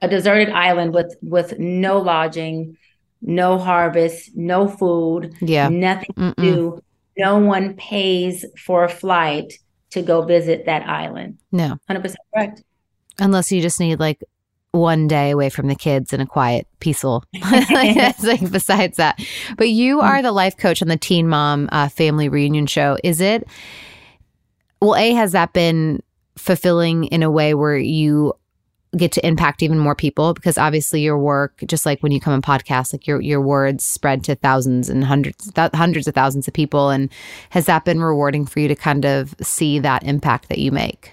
a 0.00 0.08
deserted 0.08 0.50
island 0.50 0.94
with 0.94 1.16
with 1.22 1.58
no 1.58 1.98
lodging, 1.98 2.76
no 3.20 3.58
harvest, 3.58 4.30
no 4.36 4.68
food, 4.68 5.34
Yeah. 5.40 5.68
nothing 5.68 6.10
Mm-mm. 6.16 6.36
to 6.36 6.42
do. 6.42 6.82
No 7.16 7.38
one 7.38 7.74
pays 7.74 8.44
for 8.64 8.84
a 8.84 8.88
flight 8.88 9.52
to 9.90 10.02
go 10.02 10.22
visit 10.22 10.66
that 10.66 10.88
island. 10.88 11.38
No, 11.50 11.76
100% 11.90 12.14
correct. 12.32 12.62
unless 13.18 13.50
you 13.50 13.60
just 13.60 13.80
need 13.80 13.98
like 13.98 14.22
one 14.72 15.08
day 15.08 15.30
away 15.30 15.48
from 15.48 15.68
the 15.68 15.74
kids 15.74 16.12
in 16.12 16.20
a 16.20 16.26
quiet, 16.26 16.66
peaceful. 16.80 17.24
Like 17.70 18.50
besides 18.50 18.96
that, 18.96 19.20
but 19.56 19.68
you 19.68 20.00
are 20.00 20.22
the 20.22 20.32
life 20.32 20.56
coach 20.56 20.82
on 20.82 20.88
the 20.88 20.96
Teen 20.96 21.28
Mom 21.28 21.68
uh, 21.72 21.88
Family 21.88 22.28
Reunion 22.28 22.66
show. 22.66 22.98
Is 23.04 23.20
it? 23.20 23.46
Well, 24.80 24.96
a 24.96 25.12
has 25.12 25.32
that 25.32 25.52
been 25.52 26.02
fulfilling 26.36 27.04
in 27.04 27.22
a 27.22 27.30
way 27.30 27.54
where 27.54 27.76
you 27.76 28.32
get 28.96 29.12
to 29.12 29.26
impact 29.26 29.62
even 29.62 29.78
more 29.78 29.94
people 29.94 30.32
because 30.32 30.56
obviously 30.56 31.02
your 31.02 31.18
work 31.18 31.62
just 31.66 31.84
like 31.84 32.02
when 32.02 32.10
you 32.10 32.20
come 32.20 32.32
on 32.32 32.40
podcasts 32.40 32.92
like 32.92 33.06
your 33.06 33.20
your 33.20 33.40
words 33.40 33.84
spread 33.84 34.24
to 34.24 34.34
thousands 34.34 34.88
and 34.88 35.04
hundreds 35.04 35.52
th- 35.52 35.72
hundreds 35.74 36.08
of 36.08 36.14
thousands 36.14 36.48
of 36.48 36.54
people 36.54 36.88
and 36.88 37.10
has 37.50 37.66
that 37.66 37.84
been 37.84 38.00
rewarding 38.00 38.46
for 38.46 38.60
you 38.60 38.68
to 38.68 38.74
kind 38.74 39.04
of 39.04 39.34
see 39.42 39.78
that 39.78 40.02
impact 40.04 40.48
that 40.48 40.58
you 40.58 40.72
make 40.72 41.12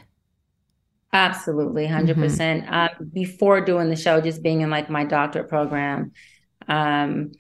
Absolutely, 1.16 1.88
100%. 1.88 2.16
percent 2.16 2.66
Um, 2.68 2.90
before 3.14 3.62
doing 3.62 3.90
the 3.90 3.96
show, 3.96 4.20
just 4.20 4.44
being 4.44 4.60
in 4.60 4.70
like 4.70 4.90
my 4.90 5.06
doctorate 5.06 5.48
program, 5.48 6.12
um, 6.68 7.32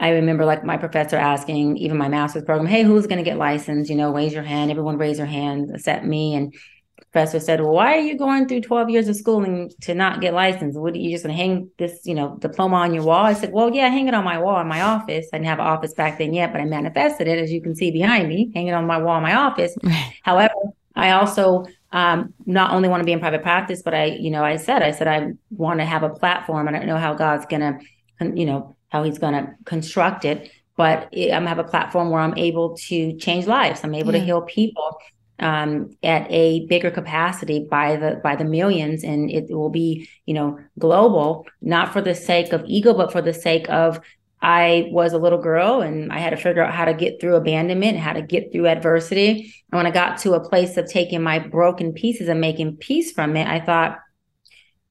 I 0.00 0.10
remember 0.10 0.44
like 0.44 0.64
my 0.64 0.76
professor 0.76 1.16
asking, 1.16 1.76
even 1.76 1.96
my 1.96 2.08
master's 2.08 2.42
program, 2.42 2.66
hey, 2.66 2.82
who's 2.82 3.06
going 3.06 3.18
to 3.18 3.30
get 3.30 3.36
licensed? 3.36 3.88
You 3.88 3.96
know, 3.96 4.12
raise 4.12 4.32
your 4.32 4.42
hand. 4.42 4.72
Everyone 4.72 4.98
raise 4.98 5.18
their 5.18 5.26
hand 5.26 5.70
except 5.72 6.04
me. 6.04 6.34
And 6.34 6.52
professor 7.12 7.38
said, 7.38 7.60
well, 7.60 7.72
why 7.72 7.98
are 7.98 8.00
you 8.00 8.18
going 8.18 8.48
through 8.48 8.62
12 8.62 8.90
years 8.90 9.08
of 9.08 9.14
schooling 9.14 9.70
to 9.82 9.94
not 9.94 10.20
get 10.20 10.34
licensed? 10.34 10.76
What 10.76 10.94
are 10.94 10.98
you 10.98 11.12
just 11.12 11.24
going 11.24 11.36
to 11.36 11.40
hang 11.40 11.70
this, 11.78 12.00
you 12.04 12.14
know, 12.14 12.36
diploma 12.40 12.76
on 12.76 12.94
your 12.94 13.04
wall? 13.04 13.24
I 13.24 13.34
said, 13.34 13.52
well, 13.52 13.72
yeah, 13.72 13.88
hang 13.90 14.08
it 14.08 14.14
on 14.14 14.24
my 14.24 14.38
wall 14.38 14.60
in 14.60 14.66
my 14.66 14.80
office. 14.80 15.28
I 15.32 15.36
didn't 15.36 15.48
have 15.48 15.60
an 15.60 15.66
office 15.66 15.94
back 15.94 16.18
then 16.18 16.34
yet, 16.34 16.50
but 16.50 16.60
I 16.60 16.64
manifested 16.64 17.28
it, 17.28 17.38
as 17.38 17.52
you 17.52 17.62
can 17.62 17.76
see 17.76 17.92
behind 17.92 18.28
me, 18.28 18.50
hanging 18.54 18.74
on 18.74 18.86
my 18.86 18.98
wall 18.98 19.18
in 19.18 19.22
my 19.22 19.36
office. 19.36 19.76
However, 20.22 20.54
I 20.94 21.12
also 21.12 21.66
um, 21.92 22.34
not 22.46 22.72
only 22.72 22.88
want 22.88 23.00
to 23.00 23.04
be 23.04 23.12
in 23.12 23.20
private 23.20 23.42
practice, 23.42 23.82
but 23.82 23.94
I, 23.94 24.06
you 24.06 24.30
know, 24.30 24.44
I 24.44 24.56
said, 24.56 24.82
I 24.82 24.90
said, 24.90 25.08
I 25.08 25.32
want 25.50 25.80
to 25.80 25.86
have 25.86 26.02
a 26.02 26.10
platform. 26.10 26.68
And 26.68 26.76
I 26.76 26.80
don't 26.80 26.88
know 26.88 26.98
how 26.98 27.14
God's 27.14 27.46
going 27.46 27.60
to, 27.60 27.78
you 28.36 28.46
know, 28.46 28.76
how 28.88 29.02
he's 29.02 29.18
going 29.18 29.34
to 29.34 29.54
construct 29.64 30.24
it, 30.24 30.50
but 30.76 31.08
I'm 31.14 31.46
have 31.46 31.58
a 31.58 31.64
platform 31.64 32.10
where 32.10 32.20
I'm 32.20 32.36
able 32.36 32.76
to 32.88 33.16
change 33.16 33.46
lives. 33.46 33.80
I'm 33.82 33.94
able 33.94 34.12
to 34.12 34.18
heal 34.18 34.42
people 34.42 34.98
um, 35.38 35.96
at 36.02 36.26
a 36.30 36.66
bigger 36.66 36.90
capacity 36.90 37.66
by 37.70 37.96
the 37.96 38.20
by 38.22 38.36
the 38.36 38.44
millions, 38.44 39.04
and 39.04 39.30
it 39.30 39.50
will 39.50 39.70
be, 39.70 40.08
you 40.26 40.34
know, 40.34 40.58
global, 40.78 41.46
not 41.60 41.92
for 41.92 42.00
the 42.00 42.14
sake 42.14 42.52
of 42.52 42.64
ego, 42.66 42.94
but 42.94 43.10
for 43.10 43.22
the 43.22 43.32
sake 43.32 43.68
of 43.70 44.00
I 44.42 44.88
was 44.90 45.12
a 45.12 45.18
little 45.18 45.40
girl 45.40 45.82
and 45.82 46.10
I 46.12 46.18
had 46.18 46.30
to 46.30 46.36
figure 46.36 46.62
out 46.62 46.72
how 46.74 46.86
to 46.86 46.94
get 46.94 47.20
through 47.20 47.36
abandonment, 47.36 47.98
how 47.98 48.14
to 48.14 48.22
get 48.22 48.52
through 48.52 48.68
adversity. 48.68 49.54
And 49.70 49.78
when 49.78 49.86
I 49.86 49.90
got 49.90 50.18
to 50.18 50.32
a 50.32 50.48
place 50.48 50.76
of 50.76 50.88
taking 50.88 51.22
my 51.22 51.38
broken 51.38 51.92
pieces 51.92 52.28
and 52.28 52.40
making 52.40 52.78
peace 52.78 53.12
from 53.12 53.36
it, 53.36 53.46
I 53.46 53.60
thought, 53.60 53.98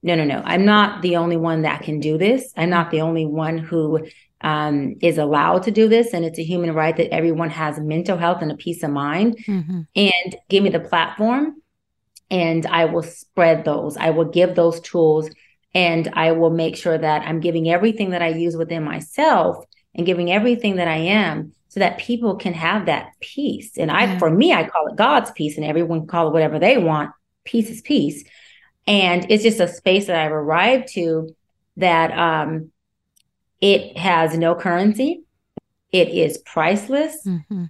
no, 0.04 0.16
no, 0.16 0.24
no, 0.24 0.42
I'm 0.46 0.66
not 0.66 1.02
the 1.02 1.16
only 1.18 1.36
one 1.36 1.64
that 1.64 1.82
can 1.82 2.00
do 2.00 2.18
this. 2.18 2.54
I'm 2.56 2.70
not 2.70 2.92
the 2.92 3.02
only 3.02 3.26
one 3.26 3.58
who 3.58 4.08
um, 4.42 4.96
is 5.02 5.18
allowed 5.18 5.64
to 5.64 5.72
do 5.72 5.90
this. 5.90 6.14
And 6.14 6.24
it's 6.24 6.40
a 6.40 6.44
human 6.44 6.74
right 6.74 6.96
that 6.96 7.14
everyone 7.14 7.50
has 7.50 7.80
mental 7.80 8.18
health 8.18 8.42
and 8.42 8.52
a 8.52 8.56
peace 8.56 8.84
of 8.84 8.92
mind. 8.92 9.38
mm-hmm. 9.46 9.82
And 9.96 10.36
give 10.48 10.64
me 10.64 10.70
the 10.70 10.80
platform, 10.80 11.62
and 12.30 12.66
I 12.68 12.86
will 12.86 13.04
spread 13.04 13.66
those. 13.66 13.98
I 13.98 14.12
will 14.12 14.26
give 14.26 14.56
those 14.56 14.80
tools 14.80 15.30
and 15.74 16.10
I 16.14 16.32
will 16.32 16.50
make 16.50 16.76
sure 16.76 16.98
that 16.98 17.24
I'm 17.28 17.40
giving 17.40 17.70
everything 17.70 18.10
that 18.12 18.22
I 18.22 18.30
use 18.30 18.56
within 18.58 18.84
myself 18.84 19.66
and 19.96 20.06
giving 20.06 20.32
everything 20.32 20.78
that 20.78 20.88
I 20.88 20.98
am 20.98 21.54
so 21.68 21.80
that 21.80 22.00
people 22.00 22.36
can 22.36 22.54
have 22.54 22.88
that 22.88 23.12
peace. 23.20 23.78
And 23.78 23.92
I, 23.92 24.06
Yeah. 24.06 24.18
for 24.20 24.30
me, 24.30 24.54
I 24.54 24.64
call 24.68 24.88
it 24.88 24.96
God's 24.96 25.32
peace, 25.32 25.58
and 25.58 25.66
everyone 25.66 26.00
can 26.02 26.08
call 26.08 26.28
it 26.30 26.34
whatever 26.34 26.58
they 26.60 26.78
want. 26.78 27.12
Peace 27.44 27.70
is 27.70 27.82
peace. 27.82 28.24
And 28.88 29.26
it's 29.30 29.44
just 29.44 29.60
a 29.60 29.68
space 29.68 30.08
that 30.08 30.16
I've 30.16 30.32
arrived 30.32 30.88
to 30.94 31.36
that 31.78 32.12
um, 32.18 32.72
it 33.62 33.98
has 33.98 34.38
no 34.38 34.56
currency. 34.56 35.22
It 35.92 36.10
is 36.10 36.38
priceless 36.40 37.16
Mm-hmm. 37.26 37.66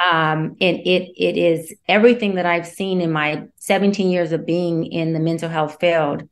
um, 0.00 0.56
and 0.60 0.76
it 0.86 1.12
it 1.16 1.36
is 1.36 1.74
everything 1.86 2.34
that 2.36 2.46
I've 2.46 2.66
seen 2.66 3.00
in 3.00 3.10
my 3.12 3.44
17 3.58 4.10
years 4.10 4.32
of 4.32 4.46
being 4.46 4.84
in 4.86 5.12
the 5.12 5.20
mental 5.20 5.48
health 5.48 5.78
field. 5.80 6.28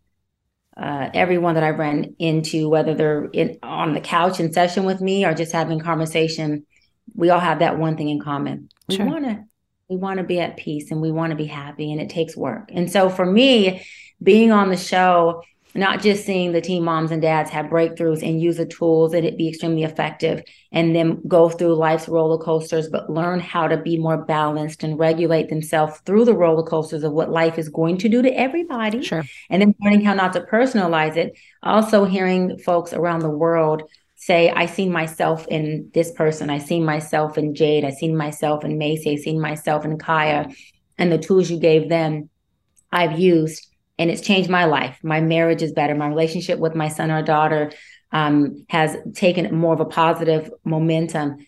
Uh, 0.77 1.09
everyone 1.15 1.55
that 1.55 1.65
I've 1.65 1.79
run 1.79 2.15
into, 2.19 2.69
whether 2.69 2.95
they're 2.95 3.25
in 3.33 3.59
on 3.63 3.95
the 3.95 4.01
couch 4.01 4.41
in 4.41 4.53
session 4.53 4.85
with 4.85 5.01
me 5.01 5.25
or 5.25 5.33
just 5.33 5.53
having 5.53 5.81
conversation, 5.81 6.67
we 7.15 7.31
all 7.31 7.41
have 7.41 7.61
that 7.61 7.79
one 7.79 7.97
thing 7.97 8.11
in 8.11 8.21
common. 8.21 8.69
We 8.89 8.99
want 8.99 9.25
to 9.25 9.45
we 9.89 9.97
want 9.97 10.19
to 10.19 10.25
be 10.25 10.41
at 10.41 10.57
peace 10.57 10.91
and 10.91 11.01
we 11.01 11.11
want 11.11 11.31
to 11.31 11.37
be 11.37 11.47
happy, 11.47 11.93
and 11.93 12.01
it 12.01 12.11
takes 12.11 12.37
work. 12.37 12.71
And 12.73 12.91
so 12.91 13.09
for 13.09 13.25
me, 13.25 13.87
being 14.23 14.53
on 14.53 14.69
the 14.69 14.77
show 14.77 15.43
not 15.77 16.03
just 16.03 16.25
seeing 16.25 16.53
the 16.53 16.61
teen 16.61 16.85
moms 16.85 17.11
and 17.11 17.21
dads 17.21 17.51
have 17.51 17.67
breakthroughs 17.67 18.23
and 18.23 18.41
use 18.41 18.57
the 18.57 18.67
tools 18.67 19.15
and 19.15 19.25
it 19.25 19.37
be 19.37 19.49
extremely 19.49 19.83
effective 19.83 20.43
and 20.73 20.95
then 20.95 21.21
go 21.27 21.49
through 21.49 21.75
life's 21.75 22.09
roller 22.09 22.39
coasters, 22.39 22.89
but 22.89 23.11
learn 23.11 23.41
how 23.41 23.67
to 23.67 23.77
be 23.77 23.99
more 23.99 24.17
balanced 24.17 24.83
and 24.83 24.99
regulate 24.99 25.49
themselves 25.49 25.99
through 26.07 26.25
the 26.25 26.35
roller 26.35 26.63
coasters 26.63 27.03
of 27.03 27.13
what 27.13 27.31
life 27.31 27.59
is 27.59 27.69
going 27.69 27.99
to 27.99 28.09
do 28.09 28.23
to 28.23 28.31
everybody. 28.31 29.03
Sure. 29.03 29.25
And 29.51 29.63
then 29.63 29.75
learning 29.81 30.05
how 30.05 30.15
not 30.15 30.33
to 30.35 30.41
personalize 30.41 31.17
it. 31.17 31.37
Also 31.63 32.05
hearing 32.05 32.59
folks 32.59 32.93
around 32.93 33.21
the 33.21 33.31
world 33.31 33.83
say, 34.17 34.51
I 34.51 34.67
seen 34.67 34.91
myself 34.91 35.47
in 35.49 35.91
this 35.95 36.11
person. 36.13 36.51
I 36.51 36.59
seen 36.59 36.85
myself 36.85 37.39
in 37.39 37.55
Jade. 37.55 37.85
I 37.85 37.91
seen 37.91 38.17
myself 38.17 38.65
in 38.65 38.79
Maci. 38.79 39.13
I 39.13 39.17
seen 39.17 39.41
myself 39.41 39.85
in 39.85 39.99
Kaya. 39.99 40.49
And 40.99 41.13
the 41.13 41.19
tools 41.19 41.51
you 41.51 41.59
gave 41.59 41.89
them, 41.89 42.31
I've 42.91 43.19
used 43.19 43.67
and 43.99 44.11
it's 44.11 44.21
changed 44.21 44.51
my 44.51 44.65
life. 44.65 44.99
My 45.03 45.21
marriage 45.21 45.63
is 45.63 45.73
better. 45.73 45.95
My 45.95 46.09
relationship 46.09 46.59
with 46.59 46.75
my 46.75 46.89
son 46.89 47.11
or 47.11 47.23
daughter 47.23 47.73
um, 48.13 48.67
has 48.69 48.97
taken 49.15 49.55
more 49.55 49.75
of 49.75 49.81
a 49.81 49.85
positive 49.87 50.51
momentum. 50.65 51.47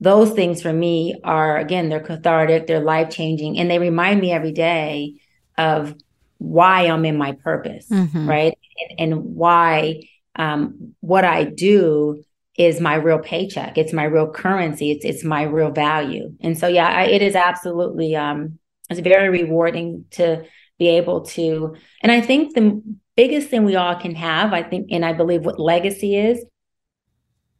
Those 0.00 0.32
things 0.32 0.62
for 0.62 0.72
me 0.72 1.20
are, 1.22 1.58
again, 1.58 1.88
they're 1.88 2.00
cathartic, 2.00 2.66
they're 2.66 2.80
life 2.80 3.10
changing, 3.10 3.58
and 3.58 3.70
they 3.70 3.78
remind 3.78 4.20
me 4.20 4.32
every 4.32 4.52
day 4.52 5.14
of 5.56 5.94
why 6.38 6.86
I'm 6.86 7.04
in 7.04 7.16
my 7.16 7.32
purpose, 7.32 7.86
mm-hmm. 7.88 8.28
right? 8.28 8.58
And, 8.98 9.12
and 9.12 9.24
why 9.36 10.02
um, 10.34 10.94
what 11.00 11.24
I 11.24 11.44
do 11.44 12.24
is 12.56 12.80
my 12.80 12.94
real 12.94 13.18
paycheck. 13.18 13.78
It's 13.78 13.92
my 13.92 14.04
real 14.04 14.30
currency. 14.30 14.90
It's 14.90 15.04
it's 15.04 15.24
my 15.24 15.42
real 15.42 15.70
value. 15.70 16.34
And 16.40 16.58
so, 16.58 16.66
yeah, 16.66 16.88
I, 16.88 17.04
it 17.04 17.22
is 17.22 17.34
absolutely 17.34 18.16
um, 18.16 18.58
it's 18.90 19.00
very 19.00 19.28
rewarding 19.28 20.04
to 20.12 20.44
be 20.82 20.88
able 20.88 21.20
to 21.20 21.76
and 22.02 22.10
i 22.10 22.20
think 22.20 22.54
the 22.54 22.82
biggest 23.14 23.48
thing 23.48 23.64
we 23.64 23.76
all 23.76 23.94
can 23.94 24.16
have 24.16 24.52
i 24.52 24.64
think 24.64 24.88
and 24.90 25.04
i 25.04 25.12
believe 25.12 25.44
what 25.44 25.60
legacy 25.60 26.16
is 26.16 26.44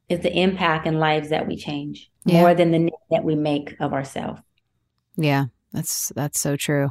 is 0.09 0.19
the 0.21 0.37
impact 0.37 0.89
in 0.89 0.99
lives 0.99 1.29
that 1.29 1.47
we 1.47 1.57
change 1.57 2.11
yeah. 2.25 2.41
more 2.41 2.53
than 2.53 2.73
the 2.73 2.81
name 2.81 3.05
that 3.13 3.23
we 3.23 3.37
make 3.37 3.77
of 3.79 3.93
ourselves 3.93 4.41
yeah 5.17 5.45
that's 5.73 6.11
that's 6.17 6.41
so 6.41 6.57
true 6.57 6.91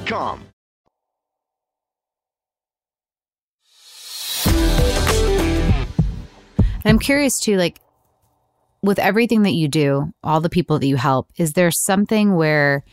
com. 0.05 0.43
I'm 6.83 6.99
curious 6.99 7.39
too, 7.39 7.57
like 7.57 7.79
with 8.81 8.99
everything 8.99 9.43
that 9.43 9.53
you 9.53 9.67
do, 9.67 10.11
all 10.23 10.41
the 10.41 10.49
people 10.49 10.79
that 10.79 10.87
you 10.87 10.95
help, 10.95 11.29
is 11.37 11.53
there 11.53 11.71
something 11.71 12.35
where 12.35 12.83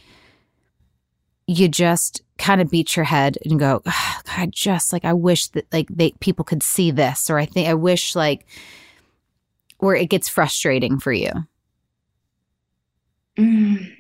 you 1.47 1.69
just 1.69 2.23
kind 2.37 2.61
of 2.61 2.71
beat 2.71 2.95
your 2.95 3.05
head 3.05 3.39
and 3.45 3.59
go, 3.59 3.81
oh, 3.87 4.21
God, 4.37 4.53
just 4.53 4.93
like 4.93 5.05
I 5.05 5.15
wish 5.15 5.49
that 5.49 5.67
like 5.73 5.89
they 5.89 6.13
people 6.21 6.45
could 6.45 6.63
see 6.63 6.91
this, 6.91 7.31
or 7.31 7.39
I 7.39 7.47
think 7.47 7.69
I 7.69 7.75
wish 7.75 8.15
like 8.15 8.47
where 9.79 9.97
it 9.97 10.11
gets 10.11 10.29
frustrating 10.29 10.99
for 10.99 11.13
you. 11.13 11.31
Mm 13.39 13.98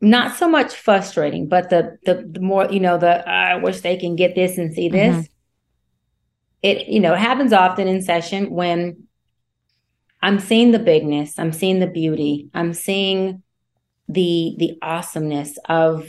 not 0.00 0.36
so 0.36 0.48
much 0.48 0.74
frustrating, 0.74 1.48
but 1.48 1.70
the 1.70 1.98
the, 2.04 2.26
the 2.30 2.40
more 2.40 2.66
you 2.70 2.80
know, 2.80 2.98
the 2.98 3.28
I 3.28 3.56
wish 3.56 3.80
they 3.80 3.96
can 3.96 4.16
get 4.16 4.34
this 4.34 4.58
and 4.58 4.72
see 4.72 4.88
this. 4.88 5.14
Mm-hmm. 5.14 5.32
It 6.62 6.88
you 6.88 7.00
know 7.00 7.14
it 7.14 7.18
happens 7.18 7.52
often 7.52 7.88
in 7.88 8.02
session 8.02 8.50
when 8.50 9.06
I'm 10.22 10.38
seeing 10.38 10.70
the 10.70 10.78
bigness, 10.78 11.38
I'm 11.38 11.52
seeing 11.52 11.80
the 11.80 11.86
beauty, 11.86 12.48
I'm 12.54 12.72
seeing 12.74 13.42
the 14.08 14.54
the 14.58 14.78
awesomeness 14.82 15.58
of 15.68 16.08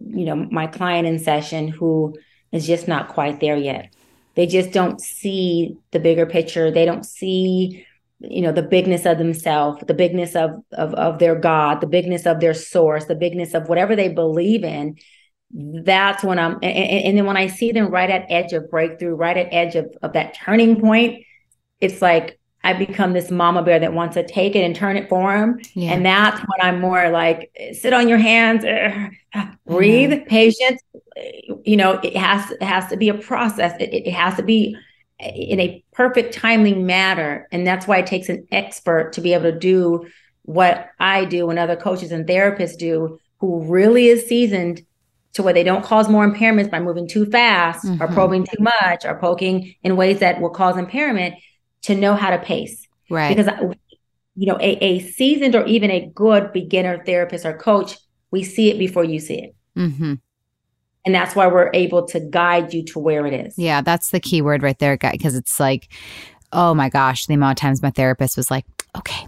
you 0.00 0.24
know 0.24 0.36
my 0.36 0.66
client 0.66 1.06
in 1.06 1.18
session 1.18 1.68
who 1.68 2.16
is 2.52 2.66
just 2.66 2.88
not 2.88 3.08
quite 3.08 3.40
there 3.40 3.56
yet. 3.56 3.92
They 4.34 4.46
just 4.46 4.72
don't 4.72 5.00
see 5.00 5.78
the 5.92 6.00
bigger 6.00 6.26
picture. 6.26 6.70
They 6.70 6.84
don't 6.84 7.06
see 7.06 7.86
you 8.20 8.40
know 8.40 8.52
the 8.52 8.62
bigness 8.62 9.04
of 9.04 9.18
themselves 9.18 9.82
the 9.86 9.94
bigness 9.94 10.34
of, 10.34 10.50
of 10.72 10.94
of 10.94 11.18
their 11.18 11.34
god 11.34 11.80
the 11.80 11.86
bigness 11.86 12.26
of 12.26 12.40
their 12.40 12.54
source 12.54 13.04
the 13.06 13.14
bigness 13.14 13.54
of 13.54 13.68
whatever 13.68 13.94
they 13.94 14.08
believe 14.08 14.64
in 14.64 14.96
that's 15.52 16.24
when 16.24 16.38
i'm 16.38 16.54
and, 16.62 16.64
and, 16.64 17.18
then 17.18 17.26
when 17.26 17.36
i 17.36 17.46
see 17.46 17.72
them 17.72 17.90
right 17.90 18.10
at 18.10 18.26
edge 18.30 18.52
of 18.52 18.70
breakthrough 18.70 19.14
right 19.14 19.36
at 19.36 19.52
edge 19.52 19.74
of, 19.76 19.86
of 20.02 20.12
that 20.14 20.34
turning 20.34 20.80
point 20.80 21.22
it's 21.80 22.00
like 22.00 22.38
i 22.64 22.72
become 22.72 23.12
this 23.12 23.30
mama 23.30 23.62
bear 23.62 23.78
that 23.78 23.92
wants 23.92 24.14
to 24.14 24.26
take 24.26 24.56
it 24.56 24.64
and 24.64 24.74
turn 24.74 24.96
it 24.96 25.08
for 25.10 25.38
them 25.38 25.58
yeah. 25.74 25.92
and 25.92 26.04
that's 26.04 26.40
when 26.40 26.60
i'm 26.60 26.80
more 26.80 27.10
like 27.10 27.50
sit 27.72 27.92
on 27.92 28.08
your 28.08 28.18
hands 28.18 28.64
breathe 29.66 30.10
mm-hmm. 30.10 30.26
patience 30.26 30.80
you 31.64 31.76
know 31.76 31.92
it 32.02 32.16
has 32.16 32.50
it 32.50 32.62
has 32.62 32.86
to 32.88 32.96
be 32.96 33.10
a 33.10 33.14
process 33.14 33.74
it, 33.78 33.92
it 33.92 34.10
has 34.10 34.34
to 34.36 34.42
be 34.42 34.74
in 35.18 35.60
a 35.60 35.82
perfect 35.92 36.34
timely 36.34 36.74
manner 36.74 37.48
and 37.50 37.66
that's 37.66 37.86
why 37.86 37.98
it 37.98 38.06
takes 38.06 38.28
an 38.28 38.46
expert 38.52 39.12
to 39.14 39.20
be 39.20 39.32
able 39.32 39.50
to 39.50 39.58
do 39.58 40.06
what 40.42 40.90
i 41.00 41.24
do 41.24 41.48
and 41.48 41.58
other 41.58 41.76
coaches 41.76 42.12
and 42.12 42.26
therapists 42.26 42.76
do 42.76 43.18
who 43.38 43.64
really 43.64 44.06
is 44.06 44.26
seasoned 44.26 44.82
to 45.36 45.42
where 45.42 45.52
they 45.52 45.62
don't 45.62 45.84
cause 45.84 46.08
more 46.08 46.28
impairments 46.28 46.70
by 46.70 46.80
moving 46.80 47.06
too 47.06 47.26
fast 47.26 47.84
mm-hmm. 47.84 48.02
or 48.02 48.08
probing 48.08 48.44
too 48.44 48.62
much 48.62 49.04
or 49.04 49.18
poking 49.18 49.74
in 49.82 49.96
ways 49.96 50.20
that 50.20 50.40
will 50.40 50.50
cause 50.50 50.78
impairment 50.78 51.34
to 51.82 51.94
know 51.94 52.14
how 52.14 52.30
to 52.30 52.38
pace. 52.38 52.88
Right. 53.10 53.36
Because, 53.36 53.52
you 54.34 54.46
know, 54.46 54.56
a, 54.58 54.82
a 54.82 55.00
seasoned 55.00 55.54
or 55.54 55.64
even 55.66 55.90
a 55.90 56.10
good 56.14 56.52
beginner 56.52 57.04
therapist 57.04 57.44
or 57.44 57.56
coach, 57.56 57.96
we 58.30 58.42
see 58.42 58.70
it 58.70 58.78
before 58.78 59.04
you 59.04 59.20
see 59.20 59.42
it. 59.42 59.56
Mm-hmm. 59.76 60.14
And 61.06 61.14
that's 61.14 61.34
why 61.34 61.46
we're 61.46 61.70
able 61.72 62.04
to 62.08 62.20
guide 62.20 62.74
you 62.74 62.84
to 62.86 62.98
where 62.98 63.26
it 63.26 63.32
is. 63.32 63.56
Yeah, 63.56 63.80
that's 63.80 64.10
the 64.10 64.20
key 64.20 64.42
word 64.42 64.62
right 64.62 64.78
there, 64.78 64.96
guy. 64.96 65.12
Because 65.12 65.36
it's 65.36 65.58
like, 65.58 65.88
oh 66.52 66.74
my 66.74 66.88
gosh, 66.88 67.26
the 67.26 67.34
amount 67.34 67.58
of 67.58 67.60
times 67.60 67.80
my 67.80 67.90
therapist 67.90 68.36
was 68.36 68.50
like, 68.50 68.64
okay, 68.96 69.26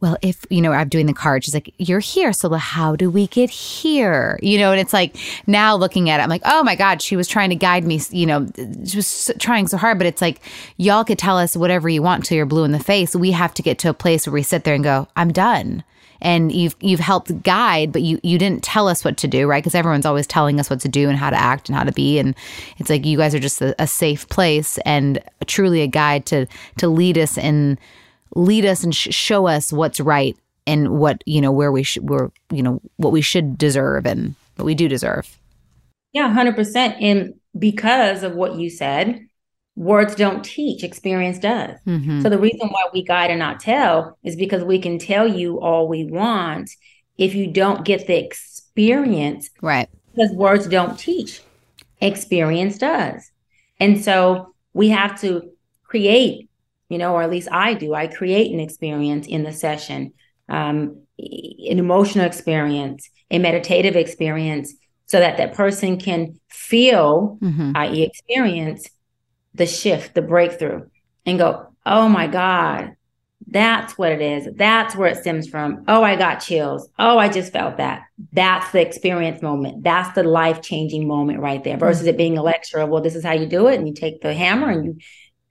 well, 0.00 0.16
if, 0.22 0.46
you 0.48 0.62
know, 0.62 0.72
I'm 0.72 0.88
doing 0.88 1.06
the 1.06 1.12
card, 1.12 1.44
she's 1.44 1.52
like, 1.52 1.74
you're 1.76 1.98
here. 1.98 2.32
So 2.32 2.52
how 2.54 2.94
do 2.96 3.10
we 3.10 3.26
get 3.26 3.50
here? 3.50 4.38
You 4.42 4.58
know, 4.58 4.70
and 4.70 4.80
it's 4.80 4.92
like 4.92 5.16
now 5.46 5.74
looking 5.74 6.08
at 6.08 6.20
it, 6.20 6.22
I'm 6.22 6.28
like, 6.28 6.42
oh 6.44 6.62
my 6.62 6.76
God, 6.76 7.02
she 7.02 7.16
was 7.16 7.28
trying 7.28 7.50
to 7.50 7.56
guide 7.56 7.84
me, 7.84 8.00
you 8.10 8.26
know, 8.26 8.46
she 8.86 8.96
was 8.96 9.30
trying 9.38 9.66
so 9.66 9.76
hard. 9.76 9.98
But 9.98 10.06
it's 10.06 10.22
like, 10.22 10.40
y'all 10.76 11.04
could 11.04 11.18
tell 11.18 11.36
us 11.36 11.56
whatever 11.56 11.88
you 11.88 12.00
want 12.00 12.24
till 12.24 12.36
you're 12.36 12.46
blue 12.46 12.64
in 12.64 12.72
the 12.72 12.78
face. 12.78 13.14
We 13.14 13.32
have 13.32 13.52
to 13.54 13.62
get 13.62 13.78
to 13.80 13.90
a 13.90 13.94
place 13.94 14.26
where 14.26 14.34
we 14.34 14.42
sit 14.42 14.64
there 14.64 14.74
and 14.74 14.84
go, 14.84 15.08
I'm 15.16 15.32
done 15.32 15.84
and 16.20 16.52
you've 16.52 16.76
you've 16.80 17.00
helped 17.00 17.42
guide 17.42 17.92
but 17.92 18.02
you 18.02 18.18
you 18.22 18.38
didn't 18.38 18.62
tell 18.62 18.88
us 18.88 19.04
what 19.04 19.16
to 19.16 19.28
do 19.28 19.46
right? 19.46 19.62
Because 19.62 19.74
everyone's 19.74 20.06
always 20.06 20.26
telling 20.26 20.60
us 20.60 20.70
what 20.70 20.80
to 20.80 20.88
do 20.88 21.08
and 21.08 21.18
how 21.18 21.30
to 21.30 21.36
act 21.36 21.68
and 21.68 21.76
how 21.76 21.84
to 21.84 21.92
be 21.92 22.18
and 22.18 22.34
it's 22.78 22.90
like 22.90 23.04
you 23.04 23.18
guys 23.18 23.34
are 23.34 23.40
just 23.40 23.60
a, 23.60 23.74
a 23.80 23.86
safe 23.86 24.28
place 24.28 24.78
and 24.84 25.18
truly 25.46 25.82
a 25.82 25.86
guide 25.86 26.26
to 26.26 26.46
to 26.78 26.88
lead 26.88 27.18
us 27.18 27.38
and 27.38 27.78
lead 28.34 28.64
us 28.64 28.84
and 28.84 28.94
sh- 28.94 29.14
show 29.14 29.46
us 29.46 29.72
what's 29.72 30.00
right 30.00 30.36
and 30.66 30.90
what 30.98 31.22
you 31.26 31.40
know 31.40 31.52
where 31.52 31.72
we 31.72 31.82
should 31.82 32.08
where 32.08 32.30
you 32.50 32.62
know 32.62 32.80
what 32.96 33.12
we 33.12 33.22
should 33.22 33.56
deserve 33.56 34.06
and 34.06 34.34
what 34.56 34.64
we 34.64 34.74
do 34.74 34.88
deserve. 34.88 35.38
Yeah 36.12 36.34
100% 36.34 36.96
and 37.00 37.34
because 37.58 38.22
of 38.22 38.34
what 38.34 38.56
you 38.56 38.70
said 38.70 39.27
words 39.78 40.16
don't 40.16 40.44
teach, 40.44 40.82
experience 40.82 41.38
does. 41.38 41.78
mm-hmm. 41.86 42.20
So 42.20 42.28
the 42.28 42.38
reason 42.38 42.68
why 42.68 42.88
we 42.92 43.04
guide 43.04 43.30
and 43.30 43.38
not 43.38 43.60
tell 43.60 44.18
is 44.24 44.34
because 44.34 44.64
we 44.64 44.80
can 44.80 44.98
tell 44.98 45.26
you 45.26 45.60
all 45.60 45.86
we 45.86 46.04
want 46.04 46.68
if 47.16 47.34
you 47.34 47.46
don't 47.46 47.84
get 47.84 48.08
the 48.08 48.18
experience. 48.18 49.48
right 49.62 49.88
Because 50.14 50.32
words 50.32 50.66
don't 50.66 50.98
teach, 50.98 51.42
experience 52.00 52.76
does. 52.78 53.30
And 53.78 54.02
so 54.02 54.52
we 54.74 54.88
have 54.88 55.20
to 55.20 55.52
create, 55.84 56.50
you 56.88 56.98
know, 56.98 57.14
or 57.14 57.22
at 57.22 57.30
least 57.30 57.48
I 57.52 57.74
do, 57.74 57.94
I 57.94 58.08
create 58.08 58.52
an 58.52 58.58
experience 58.58 59.28
in 59.28 59.44
the 59.44 59.52
session, 59.52 60.12
um, 60.48 61.02
an 61.18 61.78
emotional 61.78 62.26
experience, 62.26 63.08
a 63.30 63.38
meditative 63.38 63.94
experience, 63.94 64.74
so 65.06 65.20
that 65.20 65.36
that 65.36 65.54
person 65.54 65.98
can 65.98 66.38
feel, 66.48 67.38
mm-hmm. 67.40 67.72
i.e., 67.76 68.02
experience 68.02 68.88
the 69.58 69.66
shift, 69.66 70.14
the 70.14 70.22
breakthrough, 70.22 70.88
and 71.26 71.38
go, 71.38 71.66
oh 71.84 72.08
my 72.08 72.26
God, 72.26 72.94
that's 73.50 73.96
what 73.96 74.12
it 74.12 74.20
is. 74.20 74.48
That's 74.56 74.94
where 74.94 75.08
it 75.08 75.18
stems 75.18 75.48
from. 75.48 75.84
Oh, 75.88 76.02
I 76.02 76.16
got 76.16 76.36
chills. 76.36 76.88
Oh, 76.98 77.18
I 77.18 77.28
just 77.28 77.52
felt 77.52 77.78
that. 77.78 78.02
That's 78.32 78.70
the 78.72 78.80
experience 78.80 79.40
moment. 79.42 79.84
That's 79.84 80.14
the 80.14 80.22
life 80.22 80.60
changing 80.60 81.08
moment 81.08 81.40
right 81.40 81.62
there 81.62 81.78
versus 81.78 82.06
it 82.06 82.16
being 82.16 82.36
a 82.36 82.42
lecture 82.42 82.78
of, 82.78 82.90
well, 82.90 83.02
this 83.02 83.14
is 83.14 83.24
how 83.24 83.32
you 83.32 83.46
do 83.46 83.68
it. 83.68 83.76
And 83.76 83.88
you 83.88 83.94
take 83.94 84.20
the 84.20 84.34
hammer 84.34 84.70
and 84.70 85.02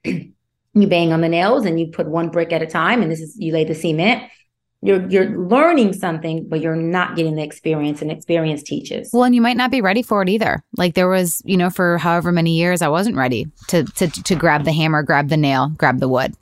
you, 0.04 0.32
you 0.74 0.86
bang 0.86 1.12
on 1.12 1.22
the 1.22 1.28
nails 1.28 1.64
and 1.64 1.80
you 1.80 1.88
put 1.88 2.08
one 2.08 2.28
brick 2.28 2.52
at 2.52 2.62
a 2.62 2.66
time. 2.66 3.02
And 3.02 3.10
this 3.10 3.20
is, 3.20 3.36
you 3.38 3.52
lay 3.52 3.64
the 3.64 3.74
cement 3.74 4.30
you're 4.80 5.08
you're 5.08 5.30
learning 5.30 5.92
something 5.92 6.48
but 6.48 6.60
you're 6.60 6.76
not 6.76 7.16
getting 7.16 7.34
the 7.34 7.42
experience 7.42 8.00
and 8.00 8.10
experience 8.10 8.62
teaches. 8.62 9.10
Well 9.12 9.24
and 9.24 9.34
you 9.34 9.40
might 9.40 9.56
not 9.56 9.70
be 9.70 9.80
ready 9.80 10.02
for 10.02 10.22
it 10.22 10.28
either. 10.28 10.62
Like 10.76 10.94
there 10.94 11.08
was 11.08 11.42
you 11.44 11.56
know 11.56 11.70
for 11.70 11.98
however 11.98 12.30
many 12.30 12.56
years 12.56 12.82
i 12.82 12.88
wasn't 12.88 13.16
ready 13.16 13.46
to 13.68 13.84
to 13.84 14.08
to 14.08 14.34
grab 14.36 14.64
the 14.64 14.72
hammer 14.72 15.02
grab 15.02 15.28
the 15.28 15.36
nail 15.36 15.72
grab 15.76 15.98
the 15.98 16.08
wood. 16.08 16.34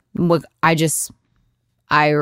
I 0.61 0.75
just 0.75 1.11
i 1.89 2.13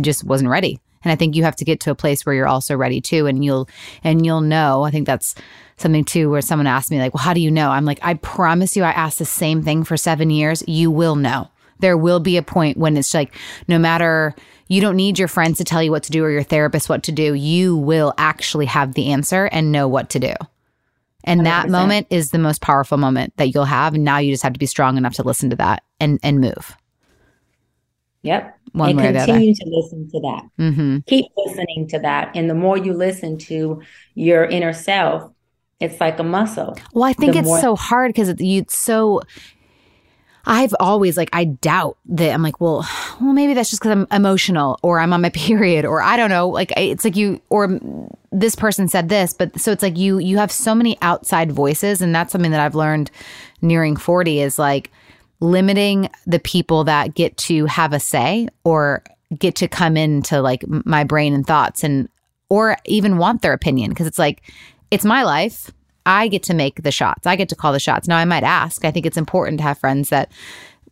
just 0.00 0.24
wasn't 0.24 0.50
ready. 0.50 0.78
And 1.02 1.12
i 1.12 1.16
think 1.16 1.34
you 1.34 1.42
have 1.42 1.56
to 1.56 1.64
get 1.64 1.80
to 1.80 1.90
a 1.90 1.96
place 1.96 2.24
where 2.24 2.34
you're 2.34 2.48
also 2.48 2.76
ready 2.76 3.00
too 3.00 3.26
and 3.26 3.44
you'll 3.44 3.68
and 4.04 4.24
you'll 4.24 4.42
know. 4.42 4.84
I 4.84 4.92
think 4.92 5.06
that's 5.06 5.34
something 5.78 6.04
too 6.04 6.30
where 6.30 6.40
someone 6.40 6.66
asked 6.68 6.90
me 6.90 7.00
like 7.00 7.12
well 7.12 7.24
how 7.24 7.34
do 7.34 7.40
you 7.40 7.50
know? 7.50 7.70
I'm 7.70 7.84
like 7.84 7.98
i 8.02 8.14
promise 8.14 8.76
you 8.76 8.84
i 8.84 8.92
asked 8.92 9.18
the 9.18 9.24
same 9.24 9.62
thing 9.62 9.82
for 9.82 9.96
seven 9.96 10.30
years. 10.30 10.62
You 10.68 10.92
will 10.92 11.16
know. 11.16 11.50
There 11.80 11.96
will 11.96 12.20
be 12.20 12.36
a 12.36 12.42
point 12.42 12.78
when 12.78 12.96
it's 12.96 13.12
like 13.12 13.34
no 13.68 13.78
matter 13.78 14.34
you 14.68 14.80
don't 14.80 14.96
need 14.96 15.18
your 15.18 15.28
friends 15.28 15.58
to 15.58 15.64
tell 15.64 15.82
you 15.82 15.90
what 15.90 16.02
to 16.04 16.12
do 16.12 16.24
or 16.24 16.30
your 16.30 16.42
therapist 16.42 16.88
what 16.88 17.02
to 17.04 17.12
do. 17.12 17.34
You 17.34 17.76
will 17.76 18.14
actually 18.18 18.66
have 18.66 18.94
the 18.94 19.12
answer 19.12 19.46
and 19.46 19.72
know 19.72 19.86
what 19.88 20.10
to 20.10 20.18
do. 20.18 20.34
And 21.24 21.40
100%. 21.40 21.44
that 21.44 21.68
moment 21.70 22.06
is 22.10 22.30
the 22.30 22.38
most 22.38 22.60
powerful 22.60 22.98
moment 22.98 23.32
that 23.36 23.54
you'll 23.54 23.64
have. 23.64 23.94
And 23.94 24.04
now 24.04 24.18
you 24.18 24.32
just 24.32 24.42
have 24.42 24.52
to 24.52 24.58
be 24.58 24.66
strong 24.66 24.96
enough 24.96 25.14
to 25.14 25.22
listen 25.22 25.50
to 25.50 25.56
that 25.56 25.82
and 26.00 26.18
and 26.22 26.40
move. 26.40 26.76
Yep. 28.22 28.58
One 28.72 28.90
and 28.90 28.98
way 28.98 29.12
continue 29.12 29.54
to 29.54 29.64
listen 29.68 30.10
to 30.10 30.20
that. 30.20 30.42
Mm-hmm. 30.58 30.98
Keep 31.06 31.26
listening 31.36 31.86
to 31.90 31.98
that. 32.00 32.32
And 32.34 32.50
the 32.50 32.54
more 32.54 32.76
you 32.76 32.92
listen 32.92 33.38
to 33.38 33.80
your 34.14 34.44
inner 34.44 34.72
self, 34.72 35.30
it's 35.78 36.00
like 36.00 36.18
a 36.18 36.24
muscle. 36.24 36.76
Well, 36.92 37.04
I 37.04 37.12
think 37.12 37.36
it's 37.36 37.46
more- 37.46 37.60
so 37.60 37.76
hard 37.76 38.08
because 38.10 38.34
you 38.40 38.64
so 38.68 39.22
I've 40.46 40.74
always 40.78 41.16
like 41.16 41.30
I 41.32 41.44
doubt 41.44 41.98
that 42.06 42.32
I'm 42.32 42.42
like, 42.42 42.60
well, 42.60 42.86
well 43.20 43.32
maybe 43.32 43.54
that's 43.54 43.70
just 43.70 43.82
cuz 43.82 43.90
I'm 43.90 44.06
emotional 44.10 44.78
or 44.82 45.00
I'm 45.00 45.12
on 45.12 45.22
my 45.22 45.30
period 45.34 45.84
or 45.84 46.02
I 46.02 46.16
don't 46.16 46.30
know, 46.30 46.48
like 46.48 46.72
it's 46.76 47.04
like 47.04 47.16
you 47.16 47.40
or 47.50 47.78
this 48.32 48.54
person 48.54 48.88
said 48.88 49.08
this, 49.08 49.32
but 49.32 49.58
so 49.60 49.72
it's 49.72 49.82
like 49.82 49.98
you 49.98 50.18
you 50.18 50.38
have 50.38 50.52
so 50.52 50.74
many 50.74 50.96
outside 51.02 51.52
voices 51.52 52.00
and 52.00 52.14
that's 52.14 52.32
something 52.32 52.50
that 52.50 52.60
I've 52.60 52.74
learned 52.74 53.10
nearing 53.62 53.96
40 53.96 54.40
is 54.40 54.58
like 54.58 54.90
limiting 55.40 56.08
the 56.26 56.38
people 56.38 56.84
that 56.84 57.14
get 57.14 57.36
to 57.36 57.66
have 57.66 57.92
a 57.92 58.00
say 58.00 58.48
or 58.64 59.02
get 59.38 59.56
to 59.56 59.68
come 59.68 59.96
into 59.96 60.40
like 60.40 60.64
my 60.68 61.04
brain 61.04 61.34
and 61.34 61.46
thoughts 61.46 61.82
and 61.82 62.08
or 62.48 62.76
even 62.84 63.18
want 63.18 63.42
their 63.42 63.52
opinion. 63.52 63.90
Because 63.90 64.06
it's 64.06 64.18
like 64.18 64.42
it's 64.90 65.04
my 65.04 65.24
life 65.24 65.70
I 66.06 66.28
get 66.28 66.42
to 66.44 66.54
make 66.54 66.82
the 66.82 66.92
shots. 66.92 67.26
I 67.26 67.36
get 67.36 67.48
to 67.50 67.56
call 67.56 67.72
the 67.72 67.80
shots. 67.80 68.08
Now 68.08 68.16
I 68.16 68.24
might 68.24 68.44
ask. 68.44 68.84
I 68.84 68.90
think 68.90 69.04
it's 69.04 69.16
important 69.16 69.58
to 69.58 69.64
have 69.64 69.78
friends 69.78 70.08
that 70.08 70.30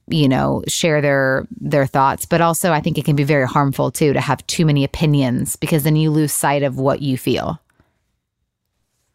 you 0.08 0.28
know 0.28 0.62
share 0.68 1.00
their 1.00 1.46
their 1.60 1.86
thoughts, 1.86 2.26
but 2.26 2.40
also 2.40 2.72
I 2.72 2.80
think 2.80 2.98
it 2.98 3.04
can 3.04 3.16
be 3.16 3.24
very 3.24 3.46
harmful 3.46 3.90
too 3.90 4.12
to 4.12 4.20
have 4.20 4.46
too 4.46 4.66
many 4.66 4.84
opinions 4.84 5.56
because 5.56 5.84
then 5.84 5.96
you 5.96 6.10
lose 6.10 6.32
sight 6.32 6.62
of 6.62 6.76
what 6.76 7.00
you 7.00 7.16
feel. 7.16 7.60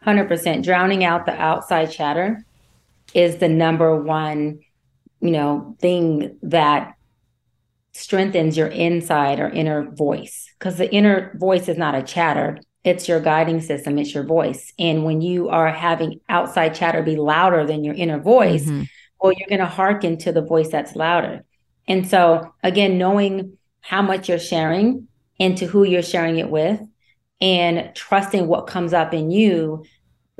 100% 0.05 0.63
drowning 0.63 1.03
out 1.03 1.25
the 1.25 1.33
outside 1.33 1.91
chatter 1.91 2.43
is 3.13 3.37
the 3.37 3.49
number 3.49 4.01
one, 4.01 4.61
you 5.19 5.31
know, 5.31 5.75
thing 5.81 6.37
that 6.41 6.95
strengthens 7.91 8.55
your 8.55 8.67
inside 8.67 9.41
or 9.41 9.49
inner 9.49 9.91
voice 9.91 10.49
because 10.57 10.77
the 10.77 10.91
inner 10.93 11.35
voice 11.37 11.67
is 11.67 11.77
not 11.77 11.95
a 11.95 12.03
chatter 12.03 12.57
it's 12.89 13.07
your 13.07 13.19
guiding 13.19 13.61
system, 13.61 13.97
it's 13.97 14.13
your 14.13 14.23
voice. 14.23 14.73
And 14.77 15.05
when 15.05 15.21
you 15.21 15.49
are 15.49 15.71
having 15.71 16.19
outside 16.27 16.75
chatter 16.75 17.01
be 17.03 17.15
louder 17.15 17.65
than 17.65 17.83
your 17.83 17.95
inner 17.95 18.19
voice, 18.19 18.65
mm-hmm. 18.65 18.83
well, 19.21 19.31
you're 19.31 19.49
going 19.49 19.59
to 19.59 19.65
hearken 19.65 20.17
to 20.19 20.31
the 20.31 20.41
voice 20.41 20.69
that's 20.69 20.95
louder. 20.95 21.45
And 21.87 22.07
so, 22.07 22.53
again, 22.63 22.97
knowing 22.97 23.57
how 23.81 24.01
much 24.01 24.27
you're 24.27 24.39
sharing 24.39 25.07
and 25.39 25.57
to 25.57 25.65
who 25.65 25.83
you're 25.83 26.01
sharing 26.01 26.37
it 26.37 26.49
with, 26.49 26.81
and 27.41 27.95
trusting 27.95 28.47
what 28.47 28.67
comes 28.67 28.93
up 28.93 29.13
in 29.13 29.31
you 29.31 29.85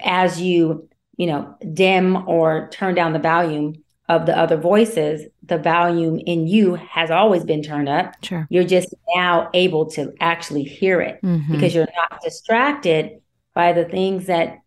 as 0.04 0.42
you, 0.42 0.90
you 1.18 1.28
know, 1.28 1.56
dim 1.74 2.28
or 2.28 2.70
turn 2.72 2.96
down 2.96 3.14
the 3.14 3.20
volume 3.20 3.84
of 4.08 4.26
the 4.26 4.38
other 4.38 4.58
voices, 4.58 5.26
the 5.50 5.58
volume 5.58 6.20
in 6.26 6.48
you 6.48 6.76
has 6.76 7.12
always 7.12 7.44
been 7.44 7.62
turned 7.62 7.90
up. 7.90 8.14
Sure. 8.24 8.48
You're 8.50 8.64
just 8.64 8.94
now 9.16 9.50
able 9.54 9.88
to 9.92 10.14
actually 10.20 10.64
hear 10.64 11.02
it 11.02 11.22
mm-hmm. 11.22 11.52
because 11.52 11.76
you're 11.76 11.88
not 11.96 12.22
distracted 12.22 13.22
by 13.54 13.74
the 13.74 13.86
things 13.86 14.28
that 14.28 14.60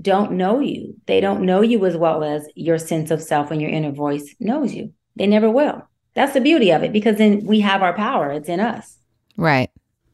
don't 0.00 0.32
know 0.32 0.60
you. 0.60 0.94
They 1.06 1.20
don't 1.20 1.42
know 1.42 1.60
you 1.60 1.84
as 1.86 1.96
well 1.96 2.22
as 2.22 2.48
your 2.54 2.78
sense 2.78 3.10
of 3.10 3.22
self 3.22 3.50
and 3.50 3.60
your 3.60 3.70
inner 3.70 3.90
voice 3.90 4.34
knows 4.38 4.72
you. 4.72 4.92
They 5.16 5.26
never 5.26 5.50
will. 5.50 5.86
That's 6.14 6.34
the 6.34 6.40
beauty 6.40 6.70
of 6.70 6.82
it 6.82 6.92
because 6.92 7.16
then 7.16 7.44
we 7.44 7.60
have 7.60 7.82
our 7.82 7.92
power. 7.92 8.30
It's 8.30 8.48
in 8.48 8.60
us. 8.60 8.98
Right. 9.36 9.70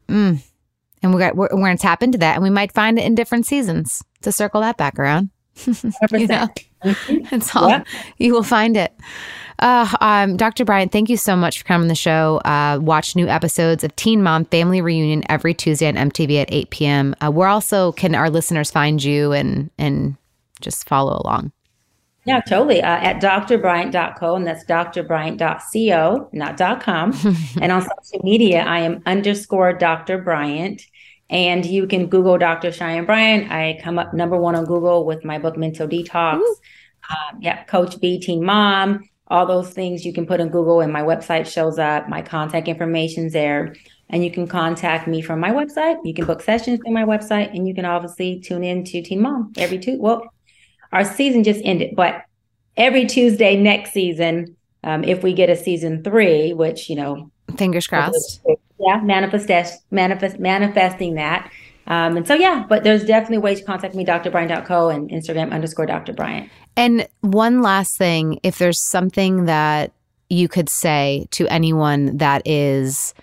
Mm. 0.09 0.43
And 1.03 1.15
we 1.15 1.21
got 1.21 1.37
we're, 1.37 1.49
we're 1.53 1.59
going 1.59 1.77
to 1.77 1.83
tap 1.83 2.03
into 2.03 2.19
that 2.19 2.35
and 2.35 2.43
we 2.43 2.51
might 2.51 2.73
find 2.73 2.99
it 2.99 3.05
in 3.05 3.15
different 3.15 3.47
seasons 3.47 4.03
to 4.23 4.33
circle 4.33 4.61
that 4.61 4.77
back 4.77 4.99
around. 4.99 5.31
you 5.67 6.27
know? 6.27 6.49
It's 6.85 7.55
all 7.55 7.69
yep. 7.69 7.87
you 8.19 8.33
will 8.33 8.43
find 8.43 8.77
it. 8.77 8.93
Uh, 9.59 9.97
um, 10.01 10.37
Dr. 10.37 10.65
Bryant, 10.65 10.93
thank 10.93 11.09
you 11.09 11.17
so 11.17 11.37
much 11.37 11.59
for 11.59 11.65
coming 11.65 11.85
on 11.85 11.89
the 11.89 11.95
show. 11.95 12.39
Uh, 12.45 12.79
watch 12.81 13.17
new 13.17 13.27
episodes 13.27 13.85
of 13.85 13.95
Teen 13.97 14.23
Mom 14.23 14.45
Family 14.47 14.81
Reunion 14.81 15.23
every 15.29 15.55
Tuesday 15.55 15.89
on 15.89 15.95
MTV 15.95 16.43
at 16.43 16.53
8 16.53 16.71
p.m. 16.71 17.15
Uh, 17.21 17.31
where 17.31 17.49
also 17.49 17.93
can 17.93 18.15
our 18.15 18.31
listeners 18.31 18.71
find 18.71 19.03
you 19.03 19.33
and 19.33 19.71
and 19.79 20.17
just 20.61 20.89
follow 20.89 21.21
along? 21.25 21.53
Yeah, 22.25 22.41
totally. 22.41 22.83
Uh, 22.83 22.87
at 22.87 23.21
drbryant.co, 23.21 24.35
and 24.35 24.47
that's 24.47 24.65
drbryant.co, 24.65 26.29
not 26.33 26.81
.com. 26.81 27.13
and 27.61 27.71
on 27.71 27.83
social 27.83 28.25
media, 28.25 28.63
I 28.63 28.81
am 28.81 29.03
underscore 29.05 29.75
Dr. 29.75 30.19
Bryant. 30.19 30.83
And 31.31 31.65
you 31.65 31.87
can 31.87 32.07
Google 32.07 32.39
Dr. 32.39 32.71
Cheyenne 32.71 33.07
Bryant. 33.07 33.51
I 33.51 33.79
come 33.83 33.99
up 33.99 34.15
number 34.15 34.37
one 34.37 34.55
on 34.55 34.65
Google 34.65 35.05
with 35.05 35.25
my 35.25 35.39
book 35.39 35.57
Mental 35.57 35.89
Detox. 35.89 36.41
Um, 37.11 37.41
yeah, 37.41 37.65
Coach 37.65 38.01
B, 38.01 38.21
Teen 38.21 38.45
Mom. 38.45 39.09
All 39.29 39.47
those 39.47 39.71
things 39.71 40.05
you 40.05 40.13
can 40.13 40.27
put 40.27 40.41
in 40.41 40.49
Google 40.49 40.81
and 40.81 40.93
my 40.93 41.03
website 41.03 41.47
shows 41.47 41.79
up. 41.79 42.09
My 42.09 42.23
contact 42.23 42.69
information's 42.69 43.33
there. 43.33 43.75
And 44.11 44.23
you 44.23 44.31
can 44.31 44.47
contact 44.47 45.09
me 45.09 45.23
from 45.23 45.41
my 45.41 45.51
website. 45.51 45.97
You 46.05 46.13
can 46.13 46.27
book 46.27 46.43
sessions 46.43 46.79
through 46.85 46.93
my 46.93 47.05
website 47.05 47.55
and 47.55 47.67
you 47.67 47.75
can 47.75 47.87
obviously 47.87 48.39
tune 48.41 48.63
in 48.63 48.85
to 48.85 49.03
Teen 49.03 49.23
Mom 49.23 49.53
every 49.57 49.79
two. 49.79 49.99
Well, 49.99 50.31
our 50.93 51.05
season 51.05 51.43
just 51.43 51.61
ended, 51.65 51.97
but 51.97 52.23
every 52.77 53.07
Tuesday 53.07 53.57
next 53.57 53.93
season, 53.93 54.57
um, 54.85 55.05
if 55.05 55.23
we 55.23 55.33
get 55.33 55.49
a 55.49 55.57
season 55.57 56.05
three, 56.05 56.53
which, 56.53 56.91
you 56.91 56.97
know, 56.97 57.31
fingers 57.57 57.87
crossed. 57.87 58.43
Yeah, 58.79 59.01
manifest, 59.01 59.83
manifest, 59.91 60.39
manifesting 60.39 61.15
that. 61.15 61.51
Um, 61.87 62.17
and 62.17 62.27
so, 62.27 62.35
yeah, 62.35 62.65
but 62.69 62.83
there's 62.85 63.05
definitely 63.05 63.39
ways 63.39 63.61
to 63.61 63.67
contact 63.67 63.95
me, 63.95 64.05
drbryant.co 64.05 64.89
and 64.89 65.11
Instagram 65.11 65.53
underscore 65.53 65.87
Dr. 65.87 66.13
Bryant. 66.13 66.51
And 66.77 67.07
one 67.21 67.63
last 67.63 67.99
thing, 67.99 68.41
if 68.43 68.59
there's 68.59 68.83
something 68.83 69.45
that 69.45 69.93
you 70.29 70.49
could 70.49 70.69
say 70.69 71.27
to 71.33 71.47
anyone 71.49 72.17
that 72.17 72.43
is 72.47 73.15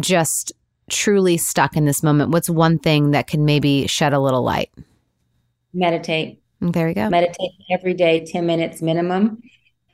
just 0.00 0.52
truly 0.90 1.36
stuck 1.36 1.76
in 1.76 1.84
this 1.84 2.02
moment, 2.02 2.30
what's 2.30 2.50
one 2.50 2.78
thing 2.78 3.12
that 3.12 3.26
can 3.26 3.44
maybe 3.44 3.86
shed 3.86 4.12
a 4.12 4.18
little 4.18 4.42
light? 4.42 4.70
Meditate. 5.72 6.42
There 6.60 6.88
you 6.88 6.94
go. 6.94 7.08
Meditate 7.08 7.52
every 7.70 7.94
day, 7.94 8.24
10 8.24 8.44
minutes 8.44 8.82
minimum. 8.82 9.42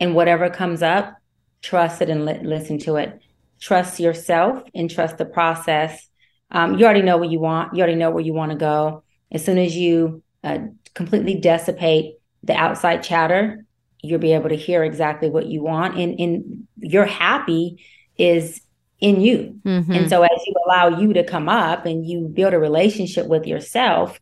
And 0.00 0.14
whatever 0.14 0.50
comes 0.50 0.82
up, 0.82 1.16
trust 1.62 2.02
it 2.02 2.10
and 2.10 2.24
li- 2.24 2.40
listen 2.42 2.78
to 2.80 2.96
it. 2.96 3.20
Trust 3.60 4.00
yourself 4.00 4.62
and 4.74 4.90
trust 4.90 5.18
the 5.18 5.24
process. 5.24 6.08
Um, 6.50 6.78
you 6.78 6.84
already 6.84 7.02
know 7.02 7.16
what 7.16 7.30
you 7.30 7.40
want. 7.40 7.74
You 7.74 7.82
already 7.82 7.98
know 7.98 8.10
where 8.10 8.24
you 8.24 8.32
want 8.32 8.52
to 8.52 8.58
go. 8.58 9.02
As 9.32 9.44
soon 9.44 9.58
as 9.58 9.76
you 9.76 10.22
uh, 10.44 10.58
completely 10.94 11.34
dissipate 11.34 12.16
the 12.42 12.54
outside 12.54 13.02
chatter, 13.02 13.64
you'll 14.02 14.20
be 14.20 14.32
able 14.32 14.48
to 14.48 14.56
hear 14.56 14.84
exactly 14.84 15.28
what 15.28 15.46
you 15.46 15.62
want. 15.62 15.98
And, 15.98 16.18
and 16.20 16.66
your 16.78 17.04
happy 17.04 17.84
is 18.16 18.60
in 19.00 19.20
you. 19.20 19.60
Mm-hmm. 19.64 19.92
And 19.92 20.08
so 20.08 20.22
as 20.22 20.40
you 20.46 20.54
allow 20.66 21.00
you 21.00 21.12
to 21.14 21.24
come 21.24 21.48
up 21.48 21.86
and 21.86 22.06
you 22.06 22.28
build 22.28 22.54
a 22.54 22.58
relationship 22.58 23.26
with 23.26 23.46
yourself, 23.46 24.20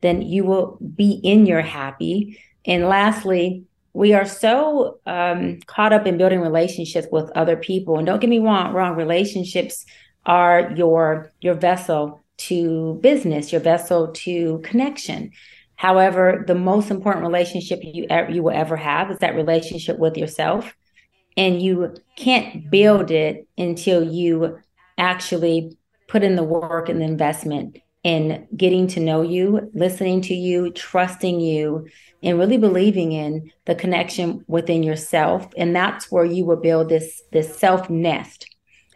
then 0.00 0.22
you 0.22 0.44
will 0.44 0.78
be 0.94 1.12
in 1.22 1.46
your 1.46 1.62
happy. 1.62 2.38
And 2.64 2.88
lastly, 2.88 3.64
we 3.94 4.14
are 4.14 4.24
so 4.24 5.00
um, 5.06 5.58
caught 5.66 5.92
up 5.92 6.06
in 6.06 6.18
building 6.18 6.40
relationships 6.40 7.06
with 7.10 7.30
other 7.34 7.56
people. 7.56 7.98
And 7.98 8.06
don't 8.06 8.20
get 8.20 8.30
me 8.30 8.38
wrong, 8.38 8.72
wrong. 8.72 8.96
Relationships 8.96 9.84
are 10.24 10.72
your 10.76 11.32
your 11.40 11.54
vessel 11.54 12.22
to 12.36 12.98
business, 13.02 13.52
your 13.52 13.60
vessel 13.60 14.08
to 14.12 14.60
connection. 14.64 15.32
However, 15.76 16.44
the 16.46 16.54
most 16.54 16.90
important 16.90 17.24
relationship 17.24 17.80
you 17.82 18.06
you 18.30 18.42
will 18.42 18.54
ever 18.54 18.76
have 18.76 19.10
is 19.10 19.18
that 19.18 19.34
relationship 19.34 19.98
with 19.98 20.16
yourself, 20.16 20.74
and 21.36 21.60
you 21.60 21.94
can't 22.16 22.70
build 22.70 23.10
it 23.10 23.46
until 23.58 24.02
you 24.02 24.58
actually 24.98 25.76
put 26.08 26.22
in 26.22 26.36
the 26.36 26.44
work 26.44 26.88
and 26.88 27.00
the 27.00 27.04
investment 27.06 27.78
in 28.04 28.46
getting 28.56 28.88
to 28.88 29.00
know 29.00 29.22
you, 29.22 29.70
listening 29.74 30.20
to 30.20 30.34
you, 30.34 30.70
trusting 30.72 31.40
you, 31.40 31.86
and 32.22 32.38
really 32.38 32.58
believing 32.58 33.12
in 33.12 33.50
the 33.64 33.74
connection 33.74 34.44
within 34.48 34.82
yourself. 34.82 35.48
And 35.56 35.74
that's 35.74 36.10
where 36.10 36.24
you 36.24 36.44
will 36.44 36.56
build 36.56 36.88
this, 36.88 37.22
this 37.32 37.56
self 37.56 37.88
nest 37.88 38.51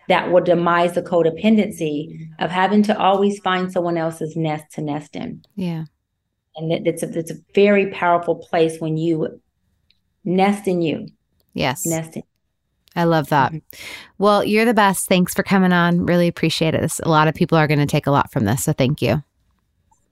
that 0.08 0.30
will 0.30 0.42
demise 0.42 0.94
the 0.94 1.02
codependency 1.02 2.28
of 2.38 2.50
having 2.50 2.82
to 2.84 2.98
always 2.98 3.38
find 3.40 3.72
someone 3.72 3.96
else's 3.96 4.36
nest 4.36 4.64
to 4.72 4.80
nest 4.80 5.16
in. 5.16 5.44
Yeah. 5.54 5.84
And 6.56 6.72
it, 6.72 6.86
it's 6.86 7.02
a, 7.02 7.18
it's 7.18 7.30
a 7.30 7.36
very 7.54 7.90
powerful 7.90 8.36
place 8.36 8.80
when 8.80 8.96
you 8.96 9.40
nest 10.24 10.66
in 10.66 10.82
you. 10.82 11.08
Yes. 11.54 11.84
Nest 11.86 12.16
in 12.16 12.22
I 12.96 13.04
love 13.04 13.28
that. 13.28 13.52
Mm-hmm. 13.52 13.82
Well, 14.18 14.42
you're 14.42 14.64
the 14.64 14.74
best. 14.74 15.06
Thanks 15.06 15.34
for 15.34 15.42
coming 15.42 15.72
on. 15.72 16.06
Really 16.06 16.28
appreciate 16.28 16.74
it. 16.74 16.80
This, 16.80 16.98
a 17.00 17.10
lot 17.10 17.28
of 17.28 17.34
people 17.34 17.58
are 17.58 17.66
going 17.66 17.78
to 17.78 17.86
take 17.86 18.06
a 18.06 18.10
lot 18.10 18.32
from 18.32 18.46
this. 18.46 18.64
So 18.64 18.72
thank 18.72 19.02
you. 19.02 19.22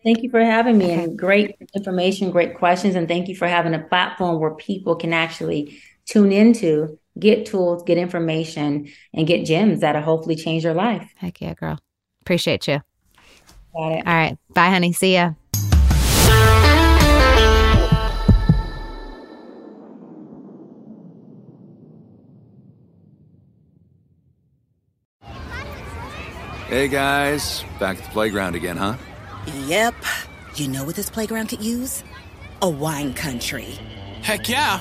Thank 0.04 0.22
you 0.22 0.30
for 0.30 0.44
having 0.44 0.76
me 0.76 0.90
and 0.90 1.18
great 1.18 1.56
information, 1.74 2.30
great 2.30 2.54
questions. 2.54 2.94
And 2.94 3.08
thank 3.08 3.26
you 3.26 3.34
for 3.34 3.48
having 3.48 3.72
a 3.72 3.78
platform 3.78 4.38
where 4.38 4.54
people 4.54 4.96
can 4.96 5.14
actually 5.14 5.78
tune 6.04 6.30
into, 6.30 6.98
get 7.18 7.46
tools, 7.46 7.82
get 7.82 7.98
information, 7.98 8.88
and 9.12 9.26
get 9.26 9.44
gems 9.44 9.80
that'll 9.80 10.02
hopefully 10.02 10.36
change 10.36 10.64
your 10.64 10.74
life. 10.74 11.12
Heck 11.16 11.40
yeah, 11.40 11.54
girl. 11.54 11.78
Appreciate 12.22 12.66
you. 12.66 12.80
Got 13.74 13.92
it. 13.92 14.06
All 14.06 14.14
right. 14.14 14.38
Bye, 14.50 14.70
honey. 14.70 14.92
See 14.92 15.14
ya. 15.14 15.32
Hey 26.68 26.88
guys, 26.88 27.62
back 27.78 27.98
at 27.98 28.04
the 28.04 28.10
playground 28.10 28.56
again, 28.56 28.76
huh? 28.76 28.96
Yep. 29.66 29.94
You 30.56 30.66
know 30.66 30.82
what 30.82 30.96
this 30.96 31.08
playground 31.08 31.48
could 31.48 31.62
use? 31.62 32.02
A 32.62 32.68
wine 32.68 33.14
country. 33.14 33.78
Heck 34.22 34.48
yeah, 34.48 34.80